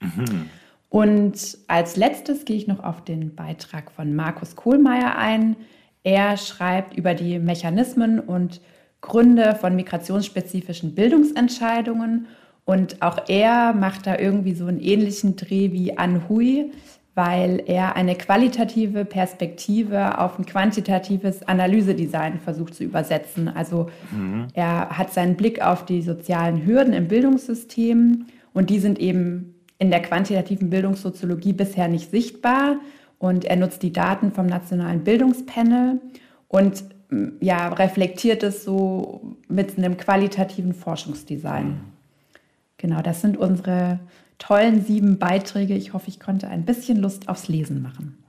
[0.00, 0.46] Mhm.
[0.88, 5.56] Und als letztes gehe ich noch auf den Beitrag von Markus Kohlmeier ein.
[6.02, 8.62] Er schreibt über die Mechanismen und
[9.02, 12.28] Gründe von migrationsspezifischen Bildungsentscheidungen.
[12.64, 16.72] Und auch er macht da irgendwie so einen ähnlichen Dreh wie An Hui,
[17.20, 23.46] weil er eine qualitative Perspektive auf ein quantitatives Analysedesign versucht zu übersetzen.
[23.48, 24.48] Also mhm.
[24.54, 29.90] er hat seinen Blick auf die sozialen Hürden im Bildungssystem und die sind eben in
[29.90, 32.76] der quantitativen Bildungssoziologie bisher nicht sichtbar.
[33.18, 36.00] Und er nutzt die Daten vom Nationalen Bildungspanel
[36.48, 36.84] und
[37.42, 41.80] ja, reflektiert es so mit einem qualitativen Forschungsdesign.
[42.78, 44.00] Genau, das sind unsere
[44.40, 45.74] tollen sieben Beiträge.
[45.74, 48.24] Ich hoffe, ich konnte ein bisschen Lust aufs Lesen machen.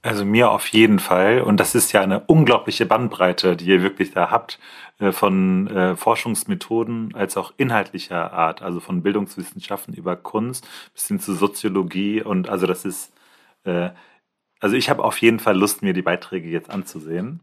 [0.00, 1.42] Also mir auf jeden Fall.
[1.42, 4.58] Und das ist ja eine unglaubliche Bandbreite, die ihr wirklich da habt,
[4.98, 11.20] äh, von äh, Forschungsmethoden als auch inhaltlicher Art, also von Bildungswissenschaften über Kunst bis hin
[11.20, 12.22] zu Soziologie.
[12.22, 13.12] Und also das ist,
[13.64, 13.90] äh,
[14.60, 17.40] also ich habe auf jeden Fall Lust, mir die Beiträge jetzt anzusehen.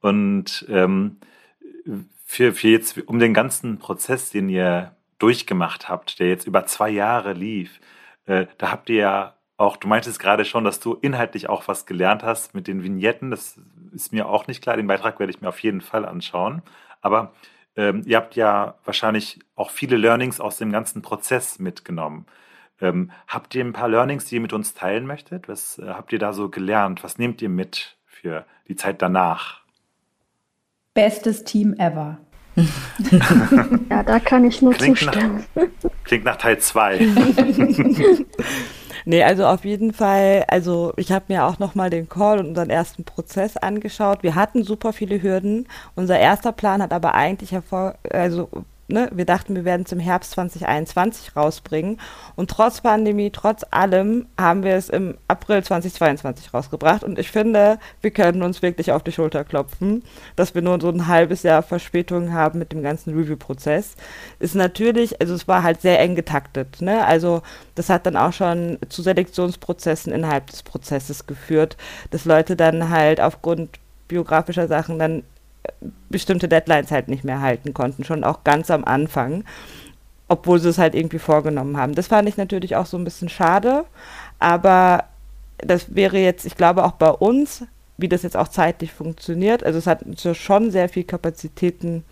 [0.00, 1.16] Und ähm,
[2.24, 6.90] für, für jetzt, um den ganzen Prozess, den ihr durchgemacht habt, der jetzt über zwei
[6.90, 7.80] Jahre lief,
[8.26, 11.86] äh, da habt ihr ja auch, du meintest gerade schon, dass du inhaltlich auch was
[11.86, 13.30] gelernt hast mit den Vignetten.
[13.30, 13.58] Das
[13.92, 14.76] ist mir auch nicht klar.
[14.76, 16.62] Den Beitrag werde ich mir auf jeden Fall anschauen.
[17.00, 17.32] Aber
[17.76, 22.26] ähm, ihr habt ja wahrscheinlich auch viele Learnings aus dem ganzen Prozess mitgenommen.
[22.80, 25.48] Ähm, habt ihr ein paar Learnings, die ihr mit uns teilen möchtet?
[25.48, 27.02] Was äh, habt ihr da so gelernt?
[27.02, 29.62] Was nehmt ihr mit für die Zeit danach?
[30.92, 32.18] Bestes Team ever.
[33.90, 35.44] ja, da kann ich nur klingt zustimmen.
[35.54, 35.64] Nach,
[36.04, 37.06] klingt nach Teil 2.
[39.08, 42.70] Nee, also auf jeden Fall, also ich habe mir auch nochmal den Call und unseren
[42.70, 44.24] ersten Prozess angeschaut.
[44.24, 45.68] Wir hatten super viele Hürden.
[45.94, 48.48] Unser erster Plan hat aber eigentlich hervor, also
[48.88, 52.00] ne, wir dachten, wir werden es im Herbst 2021 rausbringen.
[52.36, 57.02] Und trotz Pandemie, trotz allem, haben wir es im April 2022 rausgebracht.
[57.02, 60.02] Und ich finde, wir können uns wirklich auf die Schulter klopfen,
[60.36, 63.94] dass wir nur so ein halbes Jahr Verspätung haben mit dem ganzen Review-Prozess.
[64.38, 66.80] Ist natürlich, also es war halt sehr eng getaktet.
[66.80, 67.04] Ne?
[67.04, 67.42] Also
[67.74, 71.76] das hat dann auch schon zu Selektionsprozessen innerhalb des Prozesses geführt,
[72.10, 73.78] dass Leute dann halt aufgrund
[74.08, 75.22] biografischer Sachen dann
[76.08, 79.44] bestimmte Deadlines halt nicht mehr halten konnten, schon auch ganz am Anfang,
[80.28, 81.94] obwohl sie es halt irgendwie vorgenommen haben.
[81.94, 83.84] Das fand ich natürlich auch so ein bisschen schade,
[84.38, 85.04] aber
[85.58, 87.64] das wäre jetzt, ich glaube auch bei uns,
[87.96, 90.04] wie das jetzt auch zeitlich funktioniert, also es hat
[90.34, 92.04] schon sehr viel Kapazitäten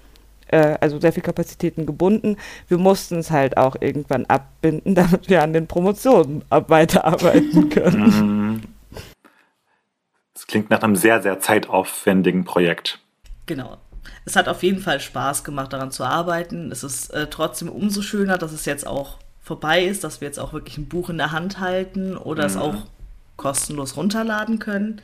[0.49, 2.37] äh, also sehr viel Kapazitäten gebunden.
[2.69, 8.75] Wir mussten es halt auch irgendwann abbinden, damit wir an den Promotionen weiterarbeiten können.
[10.33, 13.01] Das klingt nach einem sehr, sehr zeitaufwendigen Projekt.
[13.47, 13.79] Genau.
[14.25, 16.71] Es hat auf jeden Fall Spaß gemacht, daran zu arbeiten.
[16.71, 20.39] Es ist äh, trotzdem umso schöner, dass es jetzt auch vorbei ist, dass wir jetzt
[20.39, 22.49] auch wirklich ein Buch in der Hand halten oder mhm.
[22.49, 22.75] es auch
[23.37, 25.01] kostenlos runterladen können.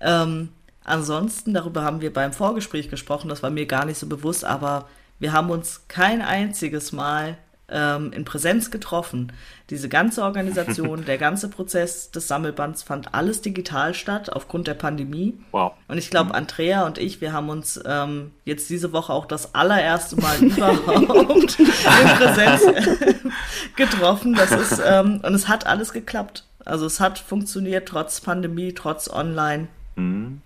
[0.00, 0.50] Ähm,
[0.84, 4.88] ansonsten, darüber haben wir beim Vorgespräch gesprochen, das war mir gar nicht so bewusst, aber
[5.18, 7.36] wir haben uns kein einziges Mal
[7.68, 9.32] ähm, in Präsenz getroffen.
[9.70, 15.38] Diese ganze Organisation, der ganze Prozess des Sammelbands fand alles digital statt aufgrund der Pandemie.
[15.52, 15.72] Wow.
[15.88, 16.34] Und ich glaube, mhm.
[16.34, 21.58] Andrea und ich, wir haben uns ähm, jetzt diese Woche auch das allererste Mal überhaupt
[21.58, 22.62] in Präsenz
[23.76, 24.34] getroffen.
[24.34, 26.44] Das ist, ähm, und es hat alles geklappt.
[26.64, 29.68] Also es hat funktioniert trotz Pandemie, trotz Online.
[29.96, 30.40] Mhm.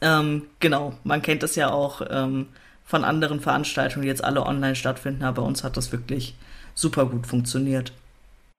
[0.00, 2.48] Ähm, genau, man kennt das ja auch ähm,
[2.84, 6.34] von anderen Veranstaltungen, die jetzt alle online stattfinden, aber bei uns hat das wirklich
[6.74, 7.92] super gut funktioniert.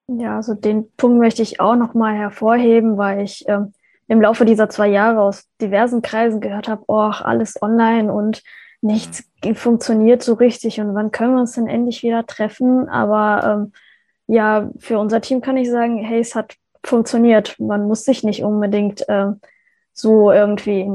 [0.08, 3.74] Ja, also den Punkt möchte ich auch nochmal hervorheben, weil ich ähm,
[4.08, 8.44] im Laufe dieser zwei Jahre aus diversen Kreisen gehört habe, oh, alles online und
[8.82, 9.56] nichts mhm.
[9.56, 12.88] funktioniert so richtig und wann können wir uns denn endlich wieder treffen?
[12.88, 13.72] Aber ähm,
[14.28, 17.60] ja, für unser Team kann ich sagen, hey, es hat funktioniert.
[17.60, 19.32] Man muss sich nicht unbedingt äh,
[19.94, 20.88] so irgendwie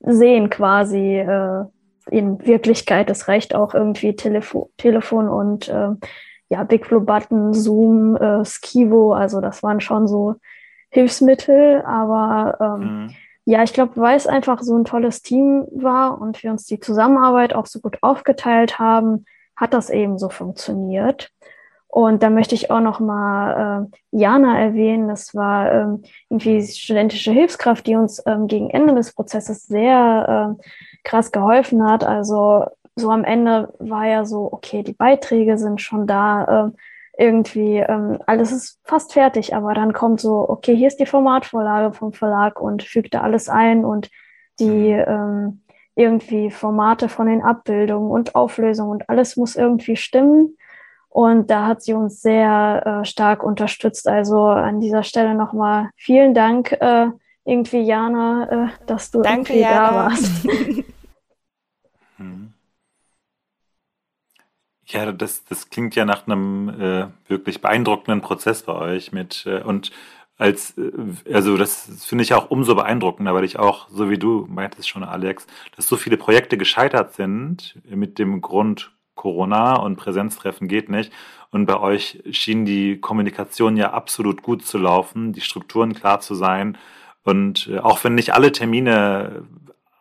[0.00, 1.64] sehen quasi äh,
[2.10, 3.10] in Wirklichkeit.
[3.10, 5.90] Es reicht auch irgendwie Telefo Telefon und äh,
[6.48, 10.36] ja, Big Blue Button, Zoom, äh, Skivo, also das waren schon so
[10.90, 13.10] Hilfsmittel, aber ähm, mhm.
[13.44, 16.80] ja, ich glaube, weil es einfach so ein tolles Team war und wir uns die
[16.80, 19.24] Zusammenarbeit auch so gut aufgeteilt haben,
[19.56, 21.30] hat das eben so funktioniert.
[21.88, 25.08] Und da möchte ich auch noch mal äh, Jana erwähnen.
[25.08, 30.62] Das war ähm, irgendwie studentische Hilfskraft, die uns ähm, gegen Ende des Prozesses sehr äh,
[31.04, 32.04] krass geholfen hat.
[32.04, 32.66] Also
[32.96, 36.70] so am Ende war ja so, okay, die Beiträge sind schon da, äh,
[37.18, 41.94] irgendwie ähm, alles ist fast fertig, aber dann kommt so, okay, hier ist die Formatvorlage
[41.94, 44.10] vom Verlag und fügt da alles ein und
[44.60, 45.62] die ähm,
[45.94, 50.56] irgendwie Formate von den Abbildungen und Auflösungen und alles muss irgendwie stimmen.
[51.08, 54.06] Und da hat sie uns sehr äh, stark unterstützt.
[54.06, 57.06] Also an dieser Stelle nochmal vielen Dank, äh,
[57.46, 59.88] irgendwie Jana, äh, dass du Danke, irgendwie Jana.
[59.88, 60.48] da warst.
[64.88, 69.60] Ja, das, das klingt ja nach einem äh, wirklich beeindruckenden Prozess bei euch mit äh,
[69.62, 69.90] und
[70.38, 70.92] als äh,
[71.32, 75.02] also das finde ich auch umso beeindruckender, weil ich auch so wie du meintest schon
[75.02, 81.12] Alex, dass so viele Projekte gescheitert sind mit dem Grund Corona und Präsenztreffen geht nicht.
[81.50, 86.36] Und bei euch schien die Kommunikation ja absolut gut zu laufen, die Strukturen klar zu
[86.36, 86.78] sein.
[87.24, 89.42] Und äh, auch wenn nicht alle Termine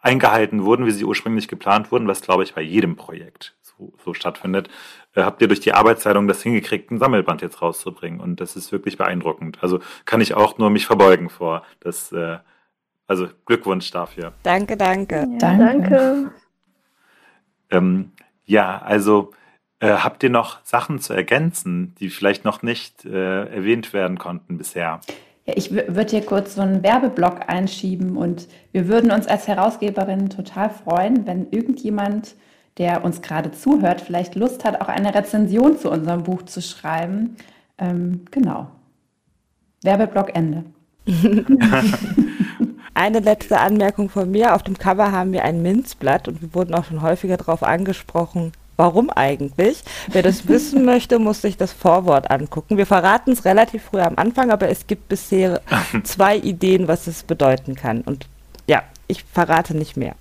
[0.02, 4.14] eingehalten wurden, wie sie ursprünglich geplant wurden, was glaube ich bei jedem Projekt so, so
[4.14, 4.70] stattfindet,
[5.14, 8.20] äh, habt ihr durch die Arbeitsteilung das hingekriegt, ein Sammelband jetzt rauszubringen.
[8.20, 9.60] Und das ist wirklich beeindruckend.
[9.62, 11.64] Also kann ich auch nur mich verbeugen vor.
[11.80, 12.38] Das, äh,
[13.08, 14.34] also Glückwunsch dafür.
[14.44, 15.16] Danke, danke.
[15.16, 15.90] Ja, danke.
[15.90, 16.32] danke.
[17.72, 18.12] Ähm,
[18.46, 19.32] ja, also
[19.80, 24.58] äh, habt ihr noch Sachen zu ergänzen, die vielleicht noch nicht äh, erwähnt werden konnten
[24.58, 25.02] bisher?
[25.46, 30.30] Ja, ich würde hier kurz so einen Werbeblock einschieben und wir würden uns als Herausgeberin
[30.30, 32.36] total freuen, wenn irgendjemand,
[32.78, 37.38] der uns gerade zuhört, vielleicht Lust hat, auch eine Rezension zu unserem Buch zu schreiben.
[37.78, 38.68] Ähm, genau.
[39.82, 40.64] Werbeblock Ende.
[42.94, 44.56] Eine letzte Anmerkung von mir.
[44.56, 48.54] Auf dem Cover haben wir ein Minzblatt und wir wurden auch schon häufiger darauf angesprochen,
[48.78, 49.84] warum eigentlich.
[50.08, 52.78] Wer das wissen möchte, muss sich das Vorwort angucken.
[52.78, 55.62] Wir verraten es relativ früh am Anfang, aber es gibt bisher
[56.04, 58.02] zwei Ideen, was es bedeuten kann.
[58.02, 58.28] Und
[58.66, 60.16] ja, ich verrate nicht mehr.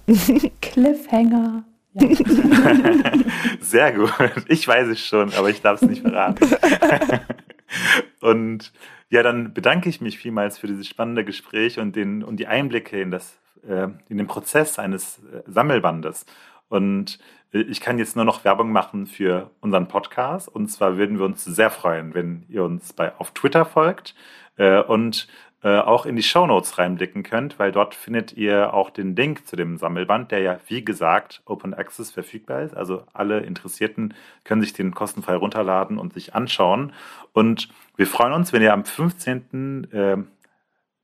[0.61, 1.63] Cliffhanger.
[1.95, 2.09] Ja.
[3.61, 4.13] Sehr gut.
[4.49, 6.49] Ich weiß es schon, aber ich darf es nicht verraten.
[8.21, 8.73] Und
[9.11, 13.01] ja, dann bedanke ich mich vielmals für dieses spannende Gespräch und, den, und die Einblicke
[13.01, 16.27] in, das, äh, in den Prozess eines äh, Sammelbandes.
[16.69, 17.19] Und
[17.53, 20.49] äh, ich kann jetzt nur noch Werbung machen für unseren Podcast.
[20.49, 24.15] Und zwar würden wir uns sehr freuen, wenn ihr uns bei, auf Twitter folgt
[24.57, 25.29] äh, und
[25.65, 29.47] äh, auch in die Show Notes reinblicken könnt, weil dort findet ihr auch den Link
[29.47, 32.77] zu dem Sammelband, der ja, wie gesagt, Open Access verfügbar ist.
[32.77, 34.13] Also alle Interessierten
[34.45, 36.93] können sich den kostenfrei runterladen und sich anschauen.
[37.33, 39.89] Und wir freuen uns, wenn ihr am 15.
[39.91, 40.17] Äh,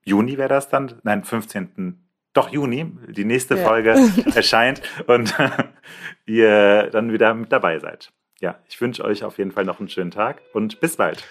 [0.04, 1.98] Juni wäre das dann, nein, 15.
[2.34, 3.64] Doch, Juni, die nächste ja.
[3.64, 3.96] Folge
[4.34, 5.34] erscheint und
[6.26, 8.12] ihr dann wieder mit dabei seid.
[8.40, 11.26] Ja, ich wünsche euch auf jeden Fall noch einen schönen Tag und bis bald.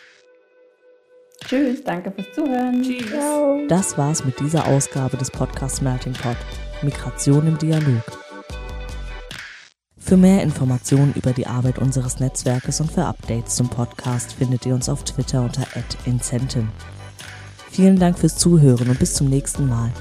[1.45, 2.83] Tschüss, danke fürs Zuhören.
[2.83, 3.67] Tschüss.
[3.67, 6.37] Das war's mit dieser Ausgabe des Podcasts Melting Pot.
[6.81, 8.03] Migration im Dialog.
[9.97, 14.73] Für mehr Informationen über die Arbeit unseres Netzwerkes und für Updates zum Podcast findet ihr
[14.73, 15.67] uns auf Twitter unter
[16.05, 16.69] @incentim.
[17.69, 19.91] Vielen Dank fürs Zuhören und bis zum nächsten Mal.